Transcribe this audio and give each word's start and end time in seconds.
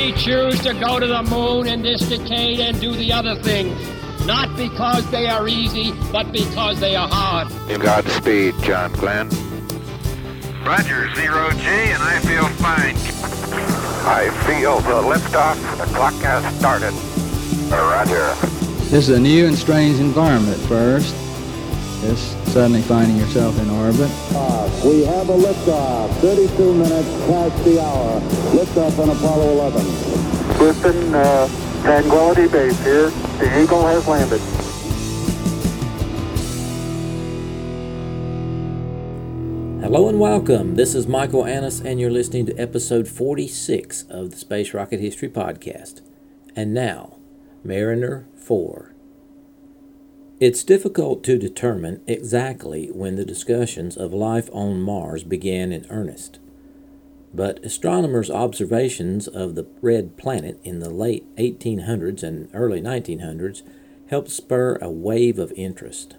We 0.00 0.12
choose 0.12 0.58
to 0.60 0.72
go 0.72 0.98
to 0.98 1.06
the 1.06 1.22
moon 1.24 1.66
in 1.66 1.82
this 1.82 2.00
decade 2.08 2.58
and 2.58 2.80
do 2.80 2.94
the 2.94 3.12
other 3.12 3.34
things. 3.42 3.78
Not 4.24 4.56
because 4.56 5.08
they 5.10 5.26
are 5.26 5.46
easy, 5.46 5.92
but 6.10 6.32
because 6.32 6.80
they 6.80 6.96
are 6.96 7.06
hard. 7.06 7.48
Godspeed, 7.68 8.54
John 8.62 8.90
Glenn. 8.92 9.28
Roger, 10.64 11.14
zero 11.14 11.50
G, 11.50 11.66
and 11.66 12.02
I 12.02 12.18
feel 12.20 12.48
fine. 12.56 12.96
I 14.08 14.30
feel 14.46 14.80
the 14.80 15.02
liftoff. 15.02 15.60
The 15.76 15.84
clock 15.94 16.14
has 16.22 16.58
started. 16.58 16.94
Roger. 17.70 18.34
This 18.88 19.06
is 19.06 19.10
a 19.10 19.20
new 19.20 19.48
and 19.48 19.56
strange 19.56 20.00
environment 20.00 20.62
first. 20.62 21.14
Just 22.00 22.32
suddenly 22.46 22.80
finding 22.80 23.18
yourself 23.18 23.58
in 23.60 23.68
orbit. 23.68 24.10
We 24.82 25.04
have 25.04 25.28
a 25.28 25.36
liftoff, 25.36 26.10
32 26.20 26.72
minutes 26.74 27.08
past 27.26 27.64
the 27.64 27.78
hour. 27.78 28.20
Liftoff 28.56 28.98
on 28.98 29.10
Apollo 29.10 29.50
11. 29.50 29.84
Houston, 30.56 31.14
uh, 31.14 31.46
Tranquility 31.82 32.48
Base 32.48 32.82
here. 32.84 33.10
The 33.10 33.62
Eagle 33.62 33.86
has 33.86 34.08
landed. 34.08 34.40
Hello 39.82 40.08
and 40.08 40.18
welcome. 40.18 40.76
This 40.76 40.94
is 40.94 41.06
Michael 41.06 41.44
Annis, 41.44 41.80
and 41.80 42.00
you're 42.00 42.10
listening 42.10 42.46
to 42.46 42.56
episode 42.56 43.08
46 43.08 44.04
of 44.08 44.30
the 44.30 44.36
Space 44.38 44.72
Rocket 44.72 45.00
History 45.00 45.28
Podcast. 45.28 46.00
And 46.56 46.72
now, 46.72 47.18
Mariner 47.62 48.26
4. 48.36 48.94
It's 50.40 50.64
difficult 50.64 51.22
to 51.24 51.36
determine 51.36 52.00
exactly 52.06 52.86
when 52.86 53.16
the 53.16 53.26
discussions 53.26 53.94
of 53.98 54.14
life 54.14 54.48
on 54.54 54.80
Mars 54.80 55.22
began 55.22 55.70
in 55.70 55.84
earnest. 55.90 56.38
But 57.34 57.62
astronomers' 57.62 58.30
observations 58.30 59.28
of 59.28 59.54
the 59.54 59.66
red 59.82 60.16
planet 60.16 60.58
in 60.64 60.78
the 60.78 60.88
late 60.88 61.26
1800s 61.36 62.22
and 62.22 62.48
early 62.54 62.80
1900s 62.80 63.60
helped 64.08 64.30
spur 64.30 64.78
a 64.80 64.90
wave 64.90 65.38
of 65.38 65.52
interest. 65.56 66.16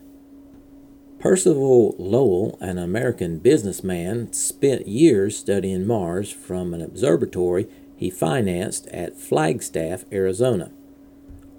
Percival 1.18 1.96
Lowell, 1.98 2.60
an 2.62 2.78
American 2.78 3.40
businessman, 3.40 4.32
spent 4.34 4.88
years 4.88 5.36
studying 5.36 5.88
Mars 5.88 6.32
from 6.32 6.76
an 6.76 6.82
observatory 6.84 7.68
he 7.96 8.12
financed 8.12 8.86
at 8.90 9.18
Flagstaff, 9.18 10.06
Arizona. 10.12 10.72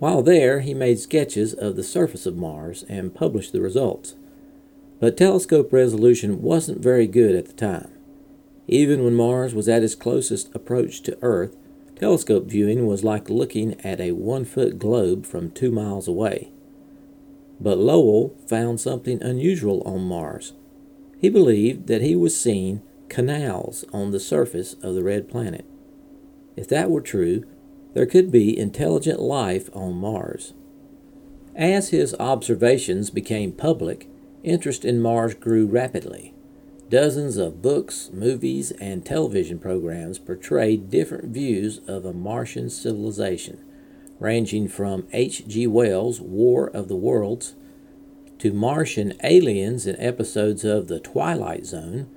While 0.03 0.25
there, 0.25 0.63
he 0.63 0.75
made 0.75 0.99
sketches 0.99 1.55
of 1.55 1.77
the 1.77 1.85
surface 1.85 2.27
of 2.27 2.37
Mars 2.37 2.85
and 2.89 3.15
published 3.15 3.53
the 3.53 3.61
results. 3.61 4.17
But 4.99 5.17
telescope 5.17 5.73
resolution 5.73 6.43
wasn't 6.43 6.83
very 6.83 7.07
good 7.07 7.37
at 7.37 7.47
the 7.47 7.53
time. 7.53 7.89
Even 8.67 9.05
when 9.05 9.15
Mars 9.15 9.55
was 9.55 9.69
at 9.69 9.85
its 9.85 9.95
closest 9.95 10.53
approach 10.57 11.03
to 11.03 11.17
Earth, 11.23 11.57
telescope 11.95 12.47
viewing 12.47 12.85
was 12.85 13.05
like 13.05 13.31
looking 13.31 13.81
at 13.83 14.01
a 14.01 14.11
one 14.11 14.45
foot 14.45 14.77
globe 14.77 15.25
from 15.25 15.53
two 15.53 15.71
miles 15.71 16.09
away. 16.09 16.51
But 17.61 17.79
Lowell 17.79 18.35
found 18.49 18.81
something 18.81 19.23
unusual 19.23 19.85
on 19.87 20.03
Mars. 20.03 20.53
He 21.21 21.29
believed 21.29 21.87
that 21.87 22.03
he 22.03 22.17
was 22.17 22.37
seeing 22.37 22.83
canals 23.09 23.85
on 23.93 24.11
the 24.11 24.19
surface 24.19 24.75
of 24.83 24.97
the 24.97 25.05
red 25.05 25.29
planet. 25.29 25.65
If 26.57 26.67
that 26.71 26.91
were 26.91 27.03
true, 27.03 27.45
there 27.95 28.07
could 28.07 28.31
be 28.31 28.59
intelligent 28.59 29.21
life 29.21 29.69
on 29.75 29.95
Mars. 29.95 30.55
As 31.55 31.91
his 31.91 32.15
observations 32.19 33.11
became 33.11 33.53
public, 33.53 34.09
interest 34.43 34.85
in 34.85 35.01
Mars 35.01 35.35
grew 35.35 35.67
rapidly. 35.67 36.35
Dozens 36.89 37.37
of 37.37 37.63
books, 37.63 38.11
movies, 38.13 38.71
and 38.73 39.05
television 39.05 39.59
programs 39.59 40.19
portrayed 40.19 40.91
different 40.91 41.33
views 41.33 41.81
of 41.87 42.05
a 42.05 42.13
Martian 42.13 42.69
civilization 42.69 43.59
ranging 44.23 44.69
from 44.69 45.09
H.G. 45.13 45.67
Wells' 45.67 46.21
War 46.21 46.69
of 46.69 46.89
the 46.89 46.97
Worlds 46.97 47.55
to 48.39 48.53
Martian 48.53 49.15
aliens 49.25 49.87
in 49.87 49.99
episodes 50.01 50.65
of 50.65 50.87
The 50.87 51.01
Twilight 51.01 51.67
Zone 51.67 52.09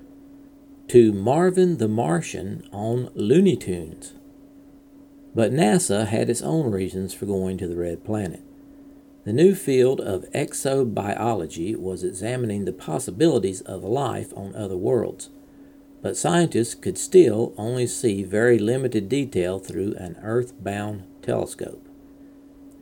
to 0.87 1.11
Marvin 1.11 1.77
the 1.77 1.87
Martian 1.87 2.67
on 2.71 3.09
Looney 3.15 3.55
Tunes. 3.55 4.13
But 5.35 5.51
NASA 5.51 6.07
had 6.07 6.29
its 6.29 6.41
own 6.41 6.71
reasons 6.71 7.13
for 7.13 7.25
going 7.25 7.57
to 7.57 7.67
the 7.67 7.75
red 7.75 8.05
planet. 8.05 8.41
The 9.25 9.33
new 9.33 9.53
field 9.53 9.99
of 9.99 10.31
exobiology 10.31 11.75
was 11.75 12.03
examining 12.03 12.63
the 12.63 12.71
possibilities 12.71 13.59
of 13.61 13.83
life 13.83 14.31
on 14.35 14.55
other 14.55 14.77
worlds, 14.77 15.29
but 16.01 16.15
scientists 16.15 16.75
could 16.75 16.97
still 16.97 17.53
only 17.57 17.85
see 17.85 18.23
very 18.23 18.57
limited 18.59 19.09
detail 19.09 19.59
through 19.59 19.95
an 19.95 20.15
earth-bound 20.21 21.03
telescope. 21.21 21.85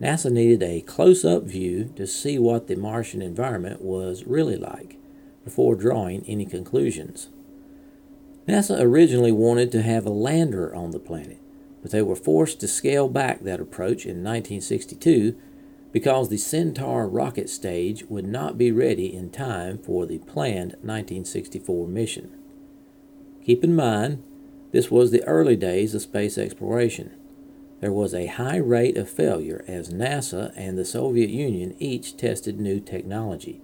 NASA 0.02 0.30
needed 0.30 0.62
a 0.62 0.82
close 0.82 1.24
up 1.24 1.44
view 1.44 1.94
to 1.96 2.06
see 2.06 2.38
what 2.38 2.68
the 2.68 2.76
Martian 2.76 3.22
environment 3.22 3.82
was 3.82 4.26
really 4.28 4.58
like 4.58 4.98
before 5.46 5.76
drawing 5.76 6.24
any 6.28 6.46
conclusions. 6.46 7.30
NASA 8.48 8.80
originally 8.82 9.32
wanted 9.32 9.72
to 9.72 9.82
have 9.82 10.06
a 10.06 10.12
lander 10.12 10.76
on 10.76 10.92
the 10.92 11.00
planet, 11.00 11.40
but 11.84 11.92
they 11.92 12.02
were 12.02 12.16
forced 12.16 12.60
to 12.60 12.68
scale 12.68 13.08
back 13.08 13.42
that 13.42 13.60
approach 13.60 14.06
in 14.06 14.24
1962 14.24 15.36
because 15.92 16.30
the 16.30 16.38
Centaur 16.38 17.08
rocket 17.08 17.48
stage 17.48 18.04
would 18.10 18.26
not 18.26 18.58
be 18.58 18.72
ready 18.72 19.14
in 19.14 19.30
time 19.30 19.78
for 19.78 20.08
the 20.08 20.18
planned 20.18 20.72
1964 20.82 21.88
mission. 21.88 22.32
Keep 23.46 23.64
in 23.64 23.76
mind, 23.76 24.24
this 24.72 24.90
was 24.90 25.12
the 25.12 25.24
early 25.26 25.56
days 25.56 25.94
of 25.94 26.02
space 26.02 26.40
exploration 26.40 27.12
there 27.84 27.92
was 27.92 28.14
a 28.14 28.28
high 28.28 28.56
rate 28.56 28.96
of 28.96 29.10
failure 29.10 29.66
as 29.68 29.90
NASA 29.90 30.54
and 30.56 30.78
the 30.78 30.86
Soviet 30.86 31.30
Union 31.30 31.76
each 31.80 32.16
tested 32.16 32.58
new 32.58 32.80
technology. 32.80 33.60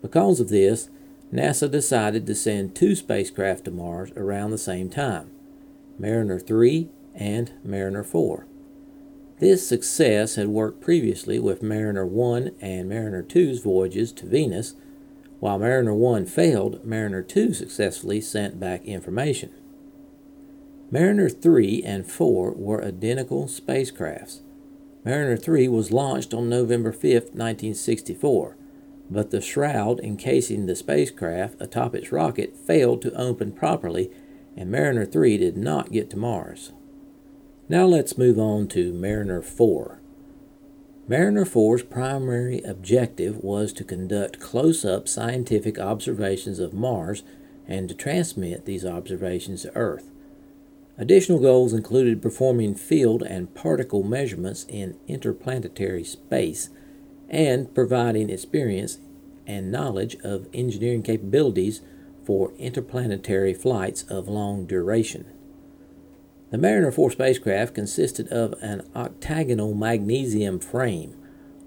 Because 0.00 0.38
of 0.38 0.48
this, 0.48 0.90
NASA 1.34 1.68
decided 1.68 2.24
to 2.24 2.36
send 2.36 2.76
two 2.76 2.94
spacecraft 2.94 3.64
to 3.64 3.72
Mars 3.72 4.12
around 4.16 4.52
the 4.52 4.58
same 4.58 4.88
time 4.88 5.32
Mariner 5.98 6.38
3 6.38 6.88
and 7.18 7.52
Mariner 7.62 8.04
4. 8.04 8.46
This 9.40 9.68
success 9.68 10.36
had 10.36 10.48
worked 10.48 10.80
previously 10.80 11.38
with 11.38 11.62
Mariner 11.62 12.06
1 12.06 12.52
and 12.60 12.88
Mariner 12.88 13.22
2's 13.22 13.60
voyages 13.60 14.12
to 14.14 14.26
Venus. 14.26 14.74
While 15.40 15.58
Mariner 15.58 15.94
1 15.94 16.26
failed, 16.26 16.84
Mariner 16.84 17.22
2 17.22 17.52
successfully 17.52 18.20
sent 18.20 18.58
back 18.58 18.84
information. 18.84 19.50
Mariner 20.90 21.28
3 21.28 21.82
and 21.84 22.10
4 22.10 22.52
were 22.52 22.84
identical 22.84 23.44
spacecrafts. 23.44 24.40
Mariner 25.04 25.36
3 25.36 25.68
was 25.68 25.92
launched 25.92 26.34
on 26.34 26.48
November 26.48 26.92
5, 26.92 27.02
1964, 27.02 28.56
but 29.10 29.30
the 29.30 29.40
shroud 29.40 30.00
encasing 30.00 30.66
the 30.66 30.74
spacecraft 30.74 31.60
atop 31.60 31.94
its 31.94 32.10
rocket 32.10 32.56
failed 32.56 33.02
to 33.02 33.14
open 33.14 33.52
properly, 33.52 34.10
and 34.56 34.70
Mariner 34.70 35.06
3 35.06 35.38
did 35.38 35.56
not 35.56 35.92
get 35.92 36.10
to 36.10 36.16
Mars. 36.16 36.72
Now 37.70 37.84
let's 37.84 38.16
move 38.16 38.38
on 38.38 38.68
to 38.68 38.94
Mariner 38.94 39.42
4. 39.42 40.00
Mariner 41.06 41.44
4's 41.44 41.82
primary 41.82 42.62
objective 42.62 43.44
was 43.44 43.74
to 43.74 43.84
conduct 43.84 44.40
close 44.40 44.86
up 44.86 45.06
scientific 45.06 45.78
observations 45.78 46.60
of 46.60 46.72
Mars 46.72 47.24
and 47.66 47.86
to 47.90 47.94
transmit 47.94 48.64
these 48.64 48.86
observations 48.86 49.62
to 49.62 49.76
Earth. 49.76 50.10
Additional 50.96 51.40
goals 51.40 51.74
included 51.74 52.22
performing 52.22 52.74
field 52.74 53.22
and 53.22 53.54
particle 53.54 54.02
measurements 54.02 54.64
in 54.66 54.96
interplanetary 55.06 56.04
space 56.04 56.70
and 57.28 57.74
providing 57.74 58.30
experience 58.30 58.96
and 59.46 59.70
knowledge 59.70 60.16
of 60.24 60.48
engineering 60.54 61.02
capabilities 61.02 61.82
for 62.24 62.50
interplanetary 62.52 63.52
flights 63.52 64.04
of 64.04 64.26
long 64.26 64.64
duration. 64.64 65.26
The 66.50 66.56
Mariner 66.58 66.90
4 66.90 67.10
spacecraft 67.10 67.74
consisted 67.74 68.28
of 68.28 68.54
an 68.62 68.82
octagonal 68.96 69.74
magnesium 69.74 70.60
frame, 70.60 71.14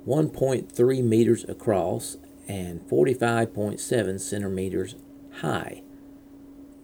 1.3 0.07 1.04
meters 1.04 1.45
across 1.48 2.18
and 2.48 2.81
45.7 2.89 4.19
centimeters 4.19 4.95
high. 5.42 5.83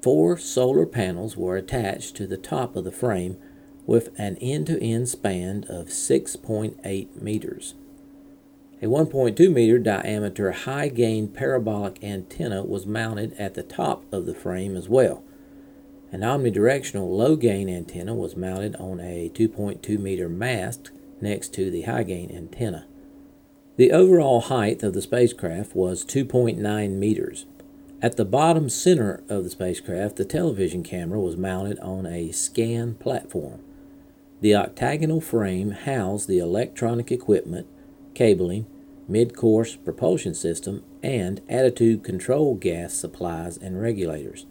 Four 0.03 0.37
solar 0.37 0.85
panels 0.85 1.35
were 1.35 1.57
attached 1.57 2.15
to 2.17 2.27
the 2.27 2.37
top 2.37 2.75
of 2.75 2.83
the 2.83 2.91
frame 2.91 3.37
with 3.87 4.09
an 4.19 4.37
end 4.37 4.67
to 4.67 4.81
end 4.83 5.09
span 5.09 5.65
of 5.67 5.87
6.8 5.87 7.21
meters. 7.21 7.73
A 8.79 8.85
1.2 8.85 9.51
meter 9.51 9.79
diameter 9.79 10.51
high 10.51 10.89
gain 10.89 11.29
parabolic 11.29 12.03
antenna 12.03 12.63
was 12.63 12.85
mounted 12.85 13.33
at 13.39 13.55
the 13.55 13.63
top 13.63 14.05
of 14.13 14.27
the 14.27 14.35
frame 14.35 14.75
as 14.75 14.87
well. 14.87 15.23
An 16.11 16.21
omnidirectional 16.21 17.09
low 17.09 17.35
gain 17.35 17.67
antenna 17.67 18.15
was 18.15 18.37
mounted 18.37 18.75
on 18.77 19.01
a 19.01 19.29
2.2 19.33 19.99
meter 19.99 20.29
mast 20.29 20.91
next 21.19 21.53
to 21.55 21.69
the 21.69 21.81
high 21.81 22.03
gain 22.03 22.31
antenna. 22.31 22.85
The 23.75 23.91
overall 23.91 24.41
height 24.41 24.83
of 24.83 24.93
the 24.93 25.01
spacecraft 25.01 25.75
was 25.75 26.05
2.9 26.05 26.91
meters. 26.91 27.45
At 28.01 28.15
the 28.15 28.25
bottom 28.25 28.69
center 28.69 29.23
of 29.27 29.43
the 29.43 29.49
spacecraft, 29.49 30.15
the 30.15 30.25
television 30.25 30.81
camera 30.81 31.19
was 31.19 31.35
mounted 31.35 31.77
on 31.79 32.05
a 32.05 32.31
scan 32.31 32.95
platform. 32.95 33.59
The 34.39 34.55
octagonal 34.55 35.19
frame 35.19 35.71
housed 35.71 36.27
the 36.27 36.39
electronic 36.39 37.11
equipment, 37.11 37.67
cabling, 38.13 38.65
mid 39.07 39.35
course 39.35 39.75
propulsion 39.75 40.33
system, 40.33 40.83
and 41.03 41.41
attitude 41.49 42.03
control 42.03 42.55
gas 42.55 42.93
supplies 42.93 43.57
and 43.57 43.81
regulators. 43.81 44.45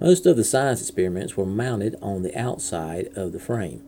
Most 0.00 0.26
of 0.26 0.36
the 0.36 0.44
science 0.44 0.80
experiments 0.80 1.36
were 1.36 1.46
mounted 1.46 1.96
on 2.00 2.22
the 2.22 2.36
outside 2.38 3.08
of 3.16 3.32
the 3.32 3.40
frame. 3.40 3.82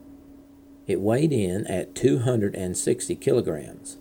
It 0.85 0.99
weighed 0.99 1.31
in 1.31 1.65
at 1.67 1.95
260 1.95 3.15
kilograms. 3.15 3.97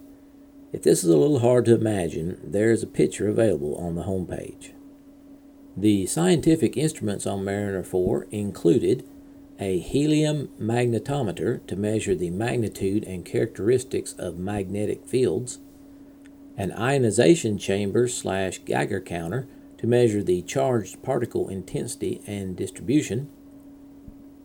If 0.73 0.83
this 0.83 1.05
is 1.05 1.11
a 1.11 1.17
little 1.17 1.39
hard 1.39 1.67
to 1.67 1.75
imagine, 1.75 2.41
there 2.43 2.73
is 2.73 2.83
a 2.83 2.89
picture 2.89 3.29
available 3.29 3.77
on 3.77 3.95
the 3.95 4.05
homepage. 4.05 4.73
The 5.77 6.07
scientific 6.07 6.77
instruments 6.77 7.27
on 7.27 7.45
Mariner 7.45 7.83
4 7.85 8.27
included 8.33 9.05
a 9.61 9.79
helium 9.79 10.49
magnetometer 10.61 11.65
to 11.67 11.77
measure 11.77 12.15
the 12.15 12.31
magnitude 12.31 13.05
and 13.05 13.25
characteristics 13.25 14.15
of 14.15 14.39
magnetic 14.39 15.07
fields, 15.07 15.59
an 16.57 16.73
ionization 16.73 17.57
chamber 17.57 18.09
slash 18.09 18.59
Geiger 18.65 19.01
counter 19.01 19.47
to 19.81 19.87
measure 19.87 20.23
the 20.23 20.43
charged 20.43 21.03
particle 21.03 21.49
intensity 21.49 22.21
and 22.27 22.55
distribution, 22.55 23.31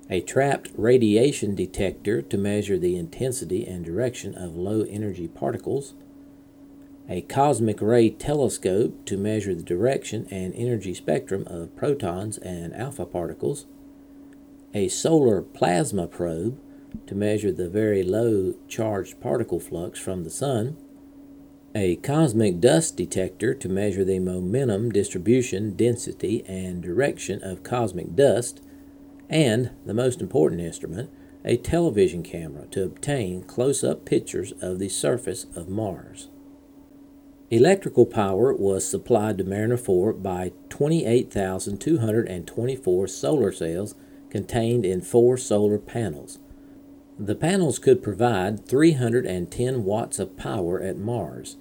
a 0.09 0.21
trapped 0.21 0.71
radiation 0.77 1.53
detector 1.53 2.21
to 2.21 2.37
measure 2.37 2.77
the 2.77 2.95
intensity 2.95 3.67
and 3.67 3.83
direction 3.83 4.33
of 4.33 4.55
low 4.55 4.83
energy 4.83 5.27
particles, 5.27 5.93
a 7.09 7.19
cosmic 7.23 7.81
ray 7.81 8.09
telescope 8.09 9.03
to 9.03 9.17
measure 9.17 9.53
the 9.53 9.61
direction 9.61 10.25
and 10.31 10.53
energy 10.55 10.93
spectrum 10.93 11.43
of 11.47 11.75
protons 11.75 12.37
and 12.37 12.73
alpha 12.73 13.05
particles, 13.05 13.65
a 14.73 14.87
solar 14.87 15.41
plasma 15.41 16.07
probe 16.07 16.57
to 17.07 17.13
measure 17.13 17.51
the 17.51 17.67
very 17.67 18.03
low 18.03 18.53
charged 18.69 19.19
particle 19.19 19.59
flux 19.59 19.99
from 19.99 20.23
the 20.23 20.29
Sun, 20.29 20.77
a 21.75 21.97
cosmic 21.97 22.59
dust 22.61 22.95
detector 22.95 23.53
to 23.53 23.67
measure 23.67 24.05
the 24.05 24.17
momentum 24.17 24.89
distribution, 24.89 25.75
density, 25.75 26.41
and 26.47 26.81
direction 26.81 27.43
of 27.43 27.63
cosmic 27.63 28.15
dust, 28.15 28.61
and, 29.29 29.71
the 29.85 29.93
most 29.93 30.21
important 30.21 30.61
instrument, 30.61 31.09
a 31.43 31.57
television 31.57 32.23
camera 32.23 32.65
to 32.67 32.81
obtain 32.81 33.43
close 33.43 33.83
up 33.83 34.05
pictures 34.05 34.53
of 34.61 34.79
the 34.79 34.87
surface 34.87 35.47
of 35.53 35.67
Mars. 35.67 36.29
Electrical 37.51 38.05
power 38.05 38.53
was 38.53 38.87
supplied 38.87 39.37
to 39.37 39.43
Mariner 39.43 39.75
4 39.75 40.13
by 40.13 40.53
28,224 40.69 43.07
solar 43.07 43.51
cells 43.51 43.95
contained 44.29 44.85
in 44.85 45.01
four 45.01 45.35
solar 45.37 45.77
panels. 45.77 46.39
The 47.19 47.35
panels 47.35 47.79
could 47.79 48.01
provide 48.01 48.65
310 48.65 49.83
watts 49.83 50.19
of 50.19 50.37
power 50.37 50.81
at 50.81 50.97
Mars. 50.97 51.57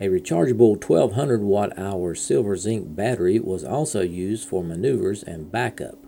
A 0.00 0.06
rechargeable 0.08 0.76
1200 0.80 1.42
watt 1.42 1.76
hour 1.76 2.14
silver 2.14 2.56
zinc 2.56 2.94
battery 2.94 3.40
was 3.40 3.64
also 3.64 4.00
used 4.00 4.48
for 4.48 4.62
maneuvers 4.62 5.24
and 5.24 5.50
backup. 5.50 5.98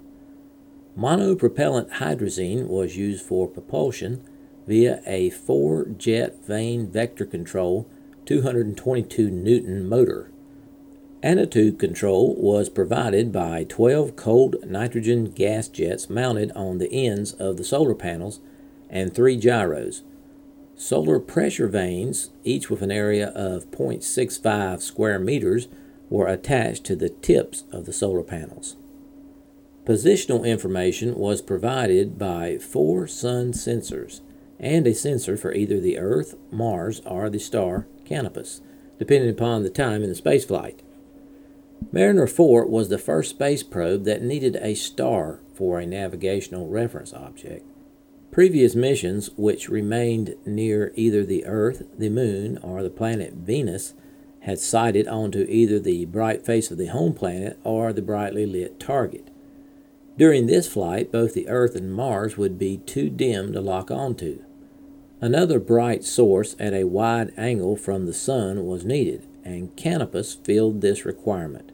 Monopropellant 0.97 1.91
hydrazine 1.95 2.69
was 2.69 2.97
used 2.97 3.25
for 3.25 3.49
propulsion 3.49 4.23
via 4.67 5.03
a 5.07 5.31
four 5.31 5.87
jet 5.87 6.45
vane 6.47 6.89
vector 6.89 7.27
control 7.27 7.89
222 8.27 9.29
Newton 9.29 9.89
motor. 9.89 10.31
Attitude 11.23 11.79
control 11.79 12.37
was 12.37 12.69
provided 12.69 13.33
by 13.33 13.65
12 13.65 14.15
cold 14.15 14.57
nitrogen 14.65 15.33
gas 15.33 15.67
jets 15.69 16.09
mounted 16.09 16.53
on 16.53 16.79
the 16.79 16.93
ends 16.93 17.33
of 17.33 17.57
the 17.57 17.65
solar 17.65 17.95
panels 17.95 18.41
and 18.89 19.13
three 19.13 19.37
gyros. 19.37 20.03
Solar 20.81 21.21
pressure 21.21 21.69
vanes, 21.69 22.31
each 22.43 22.71
with 22.71 22.81
an 22.81 22.91
area 22.91 23.29
of 23.35 23.71
0.65 23.71 24.81
square 24.81 25.19
meters, 25.19 25.69
were 26.09 26.27
attached 26.27 26.85
to 26.85 26.97
the 26.97 27.11
tips 27.11 27.65
of 27.71 27.85
the 27.85 27.93
solar 27.93 28.23
panels. 28.23 28.77
Positional 29.85 30.43
information 30.43 31.17
was 31.17 31.43
provided 31.43 32.19
by 32.19 32.57
four 32.57 33.07
sun 33.07 33.53
sensors 33.53 34.23
and 34.59 34.87
a 34.87 34.95
sensor 34.95 35.37
for 35.37 35.53
either 35.53 35.79
the 35.79 35.99
Earth, 35.99 36.35
Mars, 36.51 37.03
or 37.05 37.29
the 37.29 37.39
star 37.39 37.87
Canopus, 38.07 38.63
depending 38.99 39.29
upon 39.29 39.63
the 39.63 39.69
time 39.69 40.03
in 40.03 40.09
the 40.09 40.17
spaceflight. 40.17 40.79
Mariner 41.93 42.27
4 42.27 42.65
was 42.65 42.89
the 42.89 42.97
first 42.97 43.29
space 43.29 43.63
probe 43.63 44.05
that 44.05 44.23
needed 44.23 44.57
a 44.57 44.73
star 44.73 45.41
for 45.53 45.79
a 45.79 45.85
navigational 45.85 46.67
reference 46.69 47.13
object. 47.13 47.70
Previous 48.31 48.77
missions, 48.77 49.29
which 49.37 49.69
remained 49.69 50.37
near 50.47 50.93
either 50.95 51.25
the 51.25 51.45
Earth, 51.47 51.83
the 51.99 52.09
Moon, 52.09 52.59
or 52.59 52.83
the 52.83 52.91
planet 52.91 53.33
Venus, 53.33 53.95
had 54.41 54.61
sighted 54.61 55.09
onto 55.09 55.47
either 55.49 55.81
the 55.81 56.05
bright 56.05 56.47
face 56.47 56.71
of 56.71 56.79
the 56.79 56.87
home 56.87 57.13
planet 57.13 57.59
or 57.65 57.93
the 57.93 58.03
brightly 58.03 58.47
lit 58.47 58.79
target. 58.79 59.29
During 60.17 60.47
this 60.47 60.69
flight, 60.69 61.11
both 61.11 61.35
the 61.35 61.49
Earth 61.49 61.75
and 61.75 61.93
Mars 61.93 62.37
would 62.37 62.59
be 62.59 62.79
too 62.79 63.11
dim 63.11 63.53
to 63.53 63.61
lock 63.61 63.91
onto. 63.91 64.43
Another 65.21 65.59
bright 65.59 66.05
source 66.05 66.55
at 66.59 66.73
a 66.73 66.85
wide 66.85 67.33
angle 67.37 67.77
from 67.77 68.07
the 68.07 68.15
Sun 68.15 68.65
was 68.65 68.85
needed, 68.85 69.27
and 69.45 69.75
Canopus 69.77 70.35
filled 70.35 70.81
this 70.81 71.05
requirement. 71.05 71.73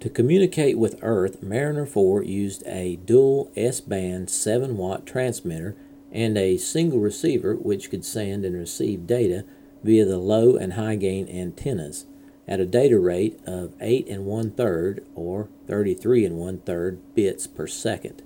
To 0.00 0.08
communicate 0.08 0.78
with 0.78 0.98
Earth, 1.02 1.42
Mariner 1.42 1.84
4 1.84 2.22
used 2.22 2.62
a 2.66 2.96
dual 2.96 3.52
S 3.54 3.82
band 3.82 4.30
7 4.30 4.78
watt 4.78 5.04
transmitter 5.04 5.76
and 6.10 6.38
a 6.38 6.56
single 6.56 7.00
receiver 7.00 7.54
which 7.54 7.90
could 7.90 8.06
send 8.06 8.46
and 8.46 8.56
receive 8.56 9.06
data 9.06 9.44
via 9.84 10.06
the 10.06 10.16
low 10.16 10.56
and 10.56 10.72
high 10.72 10.96
gain 10.96 11.28
antennas 11.28 12.06
at 12.48 12.60
a 12.60 12.66
data 12.66 12.98
rate 12.98 13.38
of 13.46 13.74
8 13.78 14.08
and 14.08 14.24
1 14.24 14.52
third 14.52 15.04
or 15.14 15.50
33 15.66 16.24
and 16.24 16.36
1 16.38 16.58
third 16.60 17.14
bits 17.14 17.46
per 17.46 17.66
second. 17.66 18.22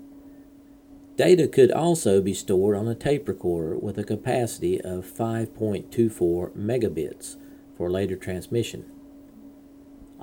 Data 1.16 1.48
could 1.48 1.72
also 1.72 2.20
be 2.20 2.34
stored 2.34 2.76
on 2.76 2.86
a 2.86 2.94
tape 2.94 3.26
recorder 3.26 3.76
with 3.76 3.98
a 3.98 4.04
capacity 4.04 4.80
of 4.80 5.04
5.24 5.06 6.52
megabits 6.56 7.34
for 7.76 7.90
later 7.90 8.14
transmission. 8.14 8.84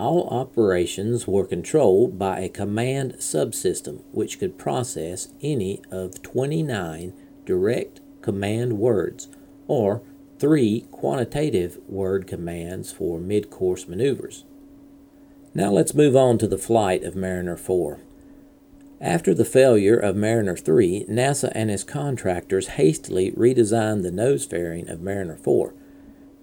All 0.01 0.27
operations 0.29 1.27
were 1.27 1.45
controlled 1.45 2.17
by 2.17 2.39
a 2.39 2.49
command 2.49 3.17
subsystem 3.19 4.01
which 4.11 4.39
could 4.39 4.57
process 4.57 5.27
any 5.43 5.79
of 5.91 6.23
29 6.23 7.13
direct 7.45 8.01
command 8.23 8.79
words 8.79 9.27
or 9.67 10.01
three 10.39 10.87
quantitative 10.89 11.77
word 11.87 12.25
commands 12.25 12.91
for 12.91 13.19
mid 13.19 13.51
course 13.51 13.87
maneuvers. 13.87 14.43
Now 15.53 15.69
let's 15.69 15.93
move 15.93 16.15
on 16.15 16.39
to 16.39 16.47
the 16.47 16.57
flight 16.57 17.03
of 17.03 17.15
Mariner 17.15 17.55
4. 17.55 17.99
After 18.99 19.35
the 19.35 19.45
failure 19.45 19.97
of 19.97 20.15
Mariner 20.15 20.57
3, 20.57 21.05
NASA 21.11 21.51
and 21.53 21.69
its 21.69 21.83
contractors 21.83 22.69
hastily 22.69 23.33
redesigned 23.33 24.01
the 24.01 24.09
nose 24.09 24.45
fairing 24.45 24.89
of 24.89 24.99
Mariner 24.99 25.37
4 25.37 25.75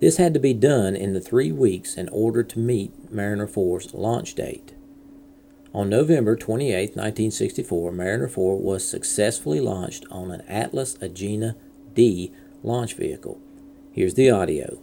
this 0.01 0.17
had 0.17 0.35
to 0.35 0.41
be 0.41 0.55
done 0.55 0.95
in 0.95 1.13
the 1.13 1.21
three 1.21 1.53
weeks 1.53 1.97
in 1.97 2.09
order 2.11 2.43
to 2.43 2.59
meet 2.59 3.13
Mariner 3.13 3.47
4's 3.47 3.95
launch 3.95 4.35
date. 4.35 4.75
On 5.75 5.89
November 5.89 6.35
28, 6.35 6.97
1964, 6.97 7.93
Mariner 7.93 8.29
4 8.29 8.59
was 8.59 8.89
successfully 8.89 9.61
launched 9.61 10.07
on 10.11 10.31
an 10.31 10.41
Atlas 10.49 10.97
Agena 10.99 11.55
D 11.95 12.33
launch 12.63 12.95
vehicle. 12.95 13.41
Here's 13.93 14.15
the 14.15 14.31
audio. 14.31 14.81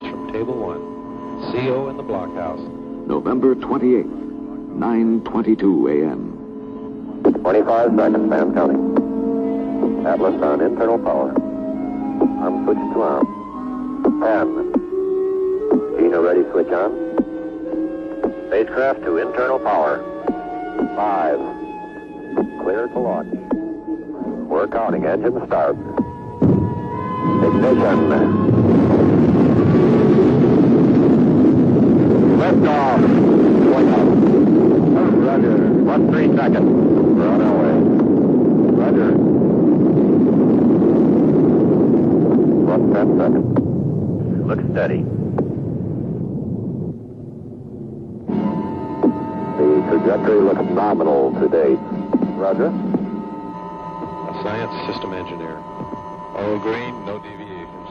From 0.00 0.32
Table 0.32 0.54
1, 0.54 1.52
CO 1.52 1.90
in 1.90 1.96
the 1.96 2.02
blockhouse. 2.02 2.60
November 3.06 3.54
28, 3.54 4.06
9.22 4.06 6.02
a.m. 6.02 6.34
25 7.42 7.96
seconds, 7.96 8.30
man, 8.30 8.54
counting. 8.54 10.06
Atlas 10.06 10.42
on 10.42 10.60
internal 10.60 10.98
power. 10.98 11.32
Arm 12.40 12.64
switch 12.64 12.78
to 12.94 13.02
arm. 13.02 13.37
10. 14.20 14.72
Gina 15.96 16.20
ready, 16.20 16.42
switch 16.50 16.68
on. 16.68 16.90
Spacecraft 18.48 19.02
to 19.02 19.18
internal 19.18 19.60
power. 19.60 20.02
5. 20.96 21.38
Clear 22.62 22.88
to 22.88 22.98
launch. 22.98 23.32
We're 24.48 24.66
counting. 24.66 25.04
Engine 25.04 25.46
start. 25.46 25.76
Ignition. 27.46 28.10
Liftoff. 32.38 33.18
Up. 33.78 34.08
Roger. 35.28 35.56
One 35.84 36.10
three 36.10 36.36
seconds. 36.36 36.68
We're 37.16 37.28
on 37.28 37.42
our 37.42 37.56
way. 37.62 37.74
Roger. 38.82 39.10
One 42.66 42.92
ten 42.92 43.18
seconds. 43.18 43.67
Look 44.48 44.60
steady. 44.70 45.04
The 49.58 49.68
trajectory 49.90 50.40
looks 50.40 50.64
nominal 50.70 51.34
to 51.34 51.48
date. 51.50 51.78
Roger. 52.40 52.68
A 54.28 54.32
science 54.42 54.72
System 54.90 55.12
Engineer. 55.12 55.54
All 55.54 56.58
green, 56.60 57.04
no 57.04 57.18
deviations. 57.18 57.88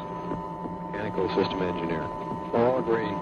Mechanical 0.90 1.30
System 1.36 1.62
Engineer. 1.62 2.02
All 2.56 2.82
green. 2.82 3.14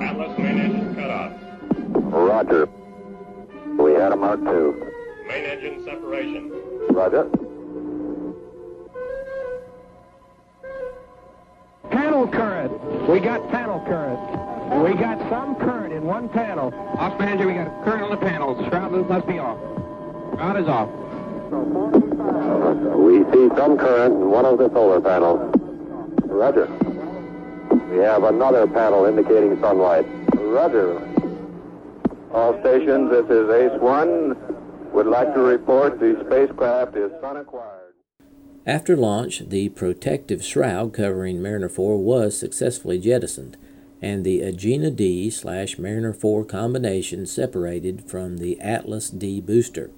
Atlas 0.00 0.38
main 0.38 0.60
engine 0.60 0.94
cut 0.94 1.10
off. 1.10 1.32
Roger. 2.12 2.68
We 3.82 3.94
had 3.94 4.12
a 4.12 4.16
Mark 4.16 4.44
two. 4.44 4.92
Main 5.26 5.44
engine 5.44 5.84
separation. 5.84 6.52
Roger. 6.90 7.28
Current. 13.86 14.20
We 14.82 14.94
got 14.94 15.18
some 15.30 15.54
current 15.56 15.92
in 15.92 16.04
one 16.04 16.28
panel. 16.28 16.74
Off 16.98 17.18
manager, 17.18 17.46
we 17.46 17.54
got 17.54 17.84
current 17.84 18.02
on 18.02 18.10
the 18.10 18.16
panels. 18.16 18.58
Shroud 18.68 18.92
loop 18.92 19.08
must 19.08 19.26
be 19.26 19.38
off. 19.38 19.58
Shroud 20.34 20.60
is 20.60 20.68
off. 20.68 20.90
We 22.96 23.22
see 23.32 23.48
some 23.56 23.78
current 23.78 24.14
in 24.14 24.30
one 24.30 24.44
of 24.44 24.58
the 24.58 24.68
solar 24.70 25.00
panels. 25.00 25.54
Roger. 26.24 26.66
We 27.90 27.98
have 27.98 28.24
another 28.24 28.66
panel 28.66 29.04
indicating 29.04 29.58
sunlight. 29.60 30.06
Roger. 30.34 31.00
All 32.32 32.58
stations, 32.60 33.10
this 33.10 33.26
is 33.30 33.48
Ace 33.48 33.80
One. 33.80 34.36
Would 34.92 35.06
like 35.06 35.32
to 35.34 35.40
report 35.40 36.00
the 36.00 36.22
spacecraft 36.26 36.96
is 36.96 37.12
sun 37.20 37.36
acquired. 37.36 37.94
After 38.66 38.96
launch, 38.96 39.48
the 39.48 39.68
protective 39.68 40.44
shroud 40.44 40.92
covering 40.92 41.40
Mariner 41.40 41.68
4 41.68 42.02
was 42.02 42.36
successfully 42.36 42.98
jettisoned, 42.98 43.56
and 44.06 44.24
the 44.24 44.40
Agena 44.40 44.94
D 44.94 45.28
slash 45.30 45.80
Mariner 45.80 46.12
4 46.12 46.44
combination 46.44 47.26
separated 47.26 48.08
from 48.08 48.36
the 48.36 48.60
Atlas 48.60 49.10
D 49.10 49.40
booster. 49.40 49.90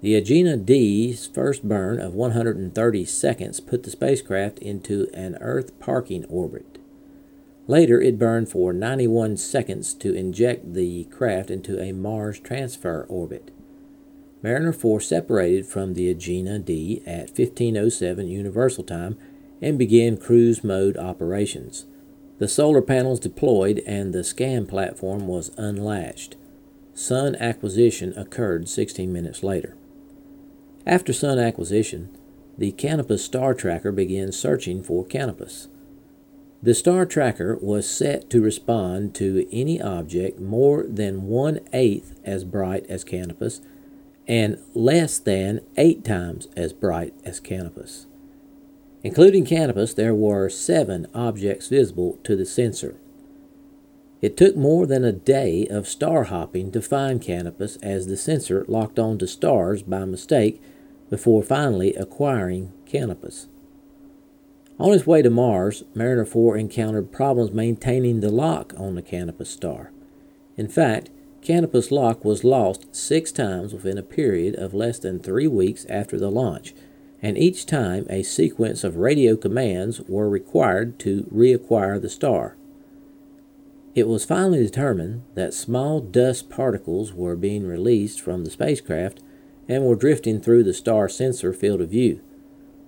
The 0.00 0.14
Agena 0.14 0.64
D's 0.64 1.26
first 1.26 1.68
burn 1.68 1.98
of 1.98 2.14
130 2.14 3.04
seconds 3.04 3.58
put 3.58 3.82
the 3.82 3.90
spacecraft 3.90 4.60
into 4.60 5.08
an 5.12 5.36
Earth 5.40 5.76
parking 5.80 6.24
orbit. 6.26 6.78
Later, 7.66 8.00
it 8.00 8.16
burned 8.16 8.48
for 8.48 8.72
91 8.72 9.38
seconds 9.38 9.92
to 9.94 10.14
inject 10.14 10.74
the 10.74 11.04
craft 11.06 11.50
into 11.50 11.80
a 11.80 11.90
Mars 11.90 12.38
transfer 12.38 13.06
orbit. 13.08 13.50
Mariner 14.40 14.72
4 14.72 15.00
separated 15.00 15.66
from 15.66 15.94
the 15.94 16.14
Agena 16.14 16.64
D 16.64 17.02
at 17.04 17.36
1507 17.36 18.28
Universal 18.28 18.84
Time 18.84 19.18
and 19.60 19.76
began 19.76 20.16
cruise 20.16 20.62
mode 20.62 20.96
operations. 20.96 21.86
The 22.40 22.48
solar 22.48 22.80
panels 22.80 23.20
deployed 23.20 23.82
and 23.86 24.14
the 24.14 24.24
scan 24.24 24.64
platform 24.64 25.26
was 25.26 25.50
unlatched. 25.58 26.36
Sun 26.94 27.36
acquisition 27.36 28.14
occurred 28.16 28.66
16 28.66 29.12
minutes 29.12 29.42
later. 29.42 29.76
After 30.86 31.12
Sun 31.12 31.38
acquisition, 31.38 32.08
the 32.56 32.72
Canopus 32.72 33.22
star 33.22 33.52
tracker 33.52 33.92
began 33.92 34.32
searching 34.32 34.82
for 34.82 35.04
Canopus. 35.04 35.68
The 36.62 36.72
star 36.72 37.04
tracker 37.04 37.58
was 37.60 37.86
set 37.86 38.30
to 38.30 38.40
respond 38.40 39.14
to 39.16 39.46
any 39.52 39.78
object 39.78 40.40
more 40.40 40.86
than 40.88 41.24
one 41.26 41.60
eighth 41.74 42.18
as 42.24 42.44
bright 42.44 42.86
as 42.88 43.04
Canopus 43.04 43.60
and 44.26 44.56
less 44.72 45.18
than 45.18 45.60
eight 45.76 46.06
times 46.06 46.48
as 46.56 46.72
bright 46.72 47.12
as 47.22 47.38
Canopus. 47.38 48.06
Including 49.02 49.46
Canopus, 49.46 49.94
there 49.94 50.14
were 50.14 50.48
seven 50.48 51.06
objects 51.14 51.68
visible 51.68 52.18
to 52.24 52.36
the 52.36 52.44
sensor. 52.44 52.96
It 54.20 54.36
took 54.36 54.54
more 54.54 54.86
than 54.86 55.04
a 55.04 55.12
day 55.12 55.66
of 55.68 55.88
star 55.88 56.24
hopping 56.24 56.70
to 56.72 56.82
find 56.82 57.22
Canopus 57.22 57.76
as 57.76 58.06
the 58.06 58.16
sensor 58.18 58.66
locked 58.68 58.98
onto 58.98 59.26
stars 59.26 59.82
by 59.82 60.04
mistake 60.04 60.62
before 61.08 61.42
finally 61.42 61.94
acquiring 61.94 62.72
Canopus. 62.84 63.48
On 64.78 64.92
its 64.92 65.06
way 65.06 65.22
to 65.22 65.30
Mars, 65.30 65.84
Mariner 65.94 66.26
4 66.26 66.56
encountered 66.56 67.12
problems 67.12 67.52
maintaining 67.52 68.20
the 68.20 68.30
lock 68.30 68.74
on 68.76 68.94
the 68.94 69.02
Canopus 69.02 69.50
star. 69.50 69.92
In 70.56 70.68
fact, 70.68 71.10
Canopus 71.40 71.90
lock 71.90 72.22
was 72.22 72.44
lost 72.44 72.94
six 72.94 73.32
times 73.32 73.72
within 73.72 73.96
a 73.96 74.02
period 74.02 74.54
of 74.56 74.74
less 74.74 74.98
than 74.98 75.18
three 75.18 75.46
weeks 75.46 75.86
after 75.88 76.18
the 76.18 76.30
launch, 76.30 76.74
and 77.22 77.36
each 77.36 77.66
time 77.66 78.06
a 78.08 78.22
sequence 78.22 78.82
of 78.84 78.96
radio 78.96 79.36
commands 79.36 80.00
were 80.08 80.28
required 80.28 80.98
to 80.98 81.28
reacquire 81.32 82.00
the 82.00 82.08
star. 82.08 82.56
It 83.94 84.06
was 84.06 84.24
finally 84.24 84.62
determined 84.62 85.22
that 85.34 85.52
small 85.52 86.00
dust 86.00 86.48
particles 86.48 87.12
were 87.12 87.36
being 87.36 87.66
released 87.66 88.20
from 88.20 88.44
the 88.44 88.50
spacecraft 88.50 89.20
and 89.68 89.84
were 89.84 89.96
drifting 89.96 90.40
through 90.40 90.62
the 90.64 90.74
star 90.74 91.08
sensor 91.08 91.52
field 91.52 91.80
of 91.80 91.90
view. 91.90 92.20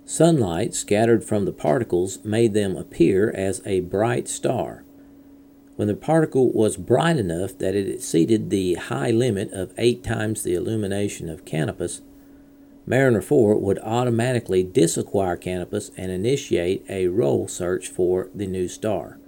Sunlight 0.05 0.73
scattered 0.73 1.23
from 1.23 1.45
the 1.45 1.53
particles 1.53 2.23
made 2.25 2.53
them 2.53 2.75
appear 2.75 3.31
as 3.31 3.61
a 3.65 3.81
bright 3.81 4.27
star. 4.27 4.83
When 5.75 5.87
the 5.87 5.95
particle 5.95 6.51
was 6.51 6.77
bright 6.77 7.17
enough 7.17 7.57
that 7.57 7.73
it 7.75 7.87
exceeded 7.87 8.49
the 8.49 8.75
high 8.75 9.11
limit 9.11 9.51
of 9.51 9.73
eight 9.77 10.03
times 10.03 10.43
the 10.43 10.53
illumination 10.53 11.29
of 11.29 11.45
Canopus, 11.45 12.01
Mariner 12.85 13.21
4 13.21 13.57
would 13.57 13.79
automatically 13.79 14.63
disacquire 14.63 15.37
Canopus 15.37 15.91
and 15.95 16.11
initiate 16.11 16.85
a 16.89 17.07
roll 17.07 17.47
search 17.47 17.87
for 17.87 18.29
the 18.35 18.47
new 18.47 18.67
star. 18.67 19.19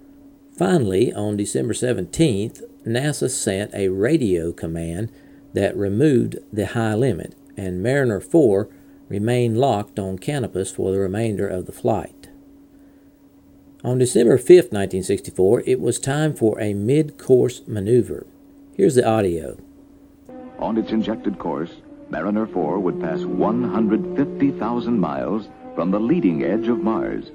Finally, 0.57 1.13
on 1.13 1.37
December 1.37 1.73
17th, 1.73 2.63
NASA 2.85 3.29
sent 3.29 3.73
a 3.73 3.89
radio 3.89 4.51
command 4.51 5.11
that 5.53 5.75
removed 5.75 6.37
the 6.51 6.67
high 6.67 6.93
limit, 6.93 7.35
and 7.55 7.81
Mariner 7.81 8.19
4 8.19 8.69
remained 9.07 9.57
locked 9.57 9.99
on 9.99 10.17
Canopus 10.17 10.71
for 10.71 10.91
the 10.91 10.99
remainder 10.99 11.47
of 11.47 11.65
the 11.65 11.71
flight. 11.71 12.29
On 13.83 13.97
December 13.97 14.37
5, 14.37 14.47
1964, 14.47 15.63
it 15.65 15.79
was 15.79 15.99
time 15.99 16.33
for 16.33 16.59
a 16.59 16.73
mid 16.73 17.17
course 17.17 17.61
maneuver. 17.67 18.25
Here's 18.75 18.95
the 18.95 19.07
audio. 19.07 19.57
On 20.59 20.77
its 20.77 20.91
injected 20.91 21.37
course, 21.37 21.71
Mariner 22.09 22.45
4 22.45 22.79
would 22.79 23.01
pass 23.01 23.23
150,000 23.23 24.99
miles 24.99 25.49
from 25.73 25.91
the 25.91 25.99
leading 25.99 26.43
edge 26.43 26.67
of 26.67 26.79
Mars. 26.79 27.31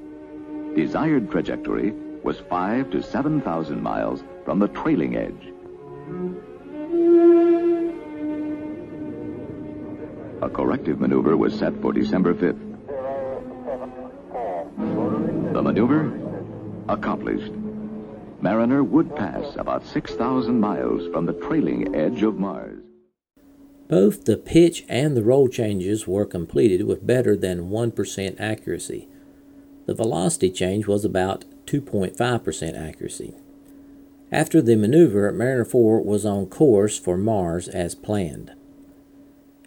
Desired 0.77 1.31
trajectory 1.31 1.93
was 2.23 2.39
5 2.49 2.91
to 2.91 3.03
7,000 3.03 3.83
miles 3.83 4.23
from 4.45 4.59
the 4.59 4.69
trailing 4.69 5.17
edge. 5.17 5.53
A 10.43 10.49
corrective 10.49 11.01
maneuver 11.01 11.37
was 11.37 11.59
set 11.59 11.75
for 11.83 11.93
December 11.93 12.35
5th. 12.35 12.67
The 15.53 15.63
maneuver 15.63 16.13
accomplished. 16.89 17.53
Mariner 18.41 18.83
would 18.83 19.15
pass 19.17 19.57
about 19.57 19.85
6,000 19.87 20.59
miles 20.59 21.13
from 21.13 21.27
the 21.27 21.35
trailing 21.35 21.95
edge 21.95 22.23
of 22.23 22.39
Mars. 22.39 22.80
Both 23.91 24.25
the 24.25 24.37
pitch 24.37 24.85
and 24.89 25.17
the 25.17 25.25
roll 25.25 25.49
changes 25.49 26.07
were 26.07 26.25
completed 26.25 26.87
with 26.87 27.05
better 27.05 27.35
than 27.37 27.71
1% 27.71 28.37
accuracy. 28.39 29.09
The 29.87 29.95
velocity 29.95 30.49
change 30.49 30.87
was 30.87 31.05
about 31.05 31.45
2.5% 31.67 32.79
accuracy. 32.79 33.35
After 34.31 34.63
the 34.63 34.77
maneuver, 34.77 35.33
Mariner 35.33 35.65
4 35.65 36.03
was 36.03 36.25
on 36.25 36.47
course 36.47 37.01
for 37.01 37.19
Mars 37.19 37.67
as 37.67 37.97
planned. 37.97 38.53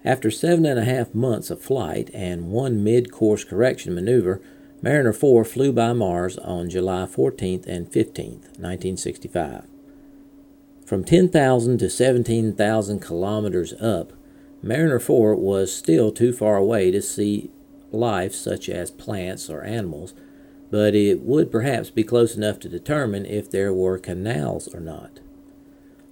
After 0.05 0.31
seven 0.31 0.65
and 0.65 0.79
a 0.79 0.85
half 0.85 1.13
months 1.13 1.49
of 1.49 1.61
flight 1.61 2.09
and 2.13 2.49
one 2.49 2.81
mid 2.81 3.11
course 3.11 3.43
correction 3.43 3.93
maneuver, 3.93 4.41
Mariner 4.81 5.11
4 5.11 5.43
flew 5.43 5.73
by 5.73 5.91
Mars 5.91 6.37
on 6.37 6.69
July 6.69 7.07
14th 7.07 7.67
and 7.67 7.91
15th, 7.91 8.57
1965. 8.57 9.65
From 10.85 11.05
10,000 11.05 11.77
to 11.77 11.89
17,000 11.89 12.99
kilometers 12.99 13.73
up, 13.81 14.11
Mariner 14.61 14.99
4 14.99 15.35
was 15.35 15.73
still 15.73 16.11
too 16.11 16.33
far 16.33 16.57
away 16.57 16.91
to 16.91 17.01
see 17.01 17.51
life 17.91 18.33
such 18.33 18.67
as 18.67 18.91
plants 18.91 19.49
or 19.49 19.63
animals, 19.63 20.13
but 20.71 20.93
it 20.93 21.21
would 21.21 21.51
perhaps 21.51 21.89
be 21.89 22.03
close 22.03 22.35
enough 22.35 22.59
to 22.59 22.69
determine 22.69 23.25
if 23.25 23.49
there 23.49 23.73
were 23.73 23.97
canals 23.97 24.67
or 24.73 24.81
not. 24.81 25.19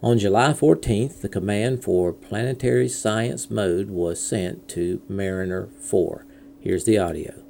On 0.01 0.17
July 0.17 0.53
14th, 0.53 1.21
the 1.21 1.29
command 1.29 1.83
for 1.83 2.13
planetary 2.13 2.87
science 2.87 3.51
mode 3.51 3.89
was 3.89 4.23
sent 4.23 4.67
to 4.69 5.01
Mariner 5.09 5.67
4. 5.79 6.25
Here's 6.59 6.85
the 6.85 6.97
audio. 6.97 7.43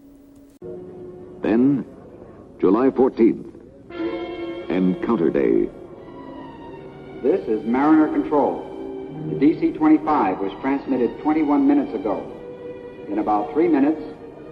Then, 1.42 1.86
July 2.60 2.90
14th, 2.90 4.70
Encounter 4.70 5.30
Day. 5.30 5.70
This 7.24 7.48
is 7.48 7.64
Mariner 7.64 8.08
Control. 8.08 8.66
The 9.30 9.36
DC 9.36 9.78
25 9.78 10.40
was 10.40 10.52
transmitted 10.60 11.22
21 11.22 11.68
minutes 11.68 11.94
ago. 11.94 12.20
In 13.10 13.20
about 13.20 13.54
three 13.54 13.68
minutes, 13.68 14.02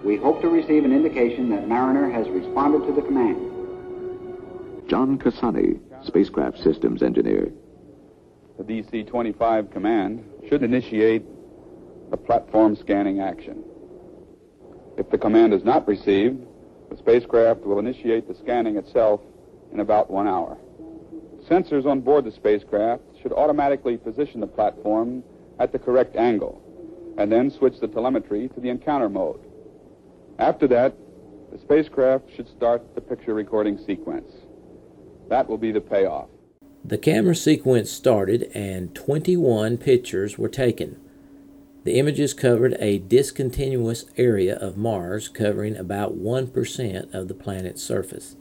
we 0.06 0.18
hope 0.18 0.40
to 0.42 0.50
receive 0.50 0.86
an 0.86 0.94
indication 0.94 1.50
that 1.50 1.68
Mariner 1.68 2.12
has 2.12 2.30
responded 2.30 2.86
to 2.86 2.94
the 2.94 3.02
command. 3.02 4.88
John 4.88 5.18
Casani, 5.18 5.80
Spacecraft 6.06 6.60
Systems 6.60 7.02
Engineer. 7.02 7.52
The 8.60 8.64
DC 8.66 9.08
25 9.08 9.72
command 9.72 10.24
should 10.48 10.62
initiate 10.62 11.24
a 12.12 12.18
platform 12.18 12.76
scanning 12.76 13.20
action. 13.20 13.64
If 14.96 15.10
the 15.10 15.18
command 15.18 15.56
is 15.56 15.64
not 15.64 15.88
received, 15.88 16.46
the 16.92 16.98
spacecraft 16.98 17.62
will 17.62 17.80
initiate 17.80 18.28
the 18.28 18.36
scanning 18.36 18.78
itself 18.78 19.22
in 19.74 19.80
about 19.80 20.12
one 20.12 20.28
hour. 20.28 20.56
Sensors 21.50 21.88
on 21.88 22.02
board 22.02 22.26
the 22.26 22.32
spacecraft 22.32 23.02
should 23.22 23.34
automatically 23.34 23.98
position 23.98 24.40
the 24.40 24.48
platform 24.48 25.24
at 25.60 25.72
the 25.72 25.80
correct 25.80 26.16
angle 26.16 26.62
and 27.18 27.32
then 27.32 27.50
switch 27.50 27.80
the 27.80 27.88
telemetry 27.88 28.48
to 28.50 28.60
the 28.60 28.70
encounter 28.70 29.10
mode. 29.10 29.40
After 30.38 30.68
that, 30.68 30.96
the 31.52 31.58
spacecraft 31.58 32.26
should 32.36 32.48
start 32.48 32.94
the 32.94 33.02
picture 33.02 33.34
recording 33.34 33.80
sequence. 33.80 34.32
That 35.28 35.50
will 35.50 35.58
be 35.58 35.72
the 35.72 35.82
payoff. 35.82 36.30
The 36.86 37.00
camera 37.00 37.36
sequence 37.36 37.92
started 37.92 38.52
and 38.54 38.94
21 38.94 39.80
pictures 39.80 40.38
were 40.38 40.50
taken. 40.50 41.02
The 41.84 41.98
images 41.98 42.36
covered 42.36 42.78
a 42.80 43.00
discontinuous 43.00 44.06
area 44.18 44.56
of 44.56 44.78
Mars 44.78 45.28
covering 45.28 45.76
about 45.76 46.16
1% 46.16 47.14
of 47.14 47.28
the 47.28 47.34
planet's 47.34 47.82
surface. 47.82 48.36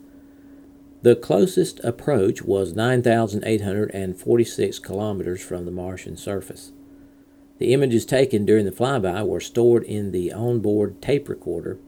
The 1.01 1.15
closest 1.15 1.79
approach 1.85 2.43
was 2.43 2.75
9,846 2.75 4.79
kilometers 4.81 5.41
from 5.41 5.65
the 5.65 5.71
Martian 5.71 6.17
surface. 6.17 6.73
The 7.59 7.73
images 7.73 8.05
taken 8.05 8.45
during 8.45 8.65
the 8.65 8.73
flyby 8.73 9.25
were 9.25 9.39
stored 9.39 9.85
in 9.85 10.11
the 10.11 10.33
onboard 10.33 11.01
tape 11.01 11.29
recorder, 11.29 11.79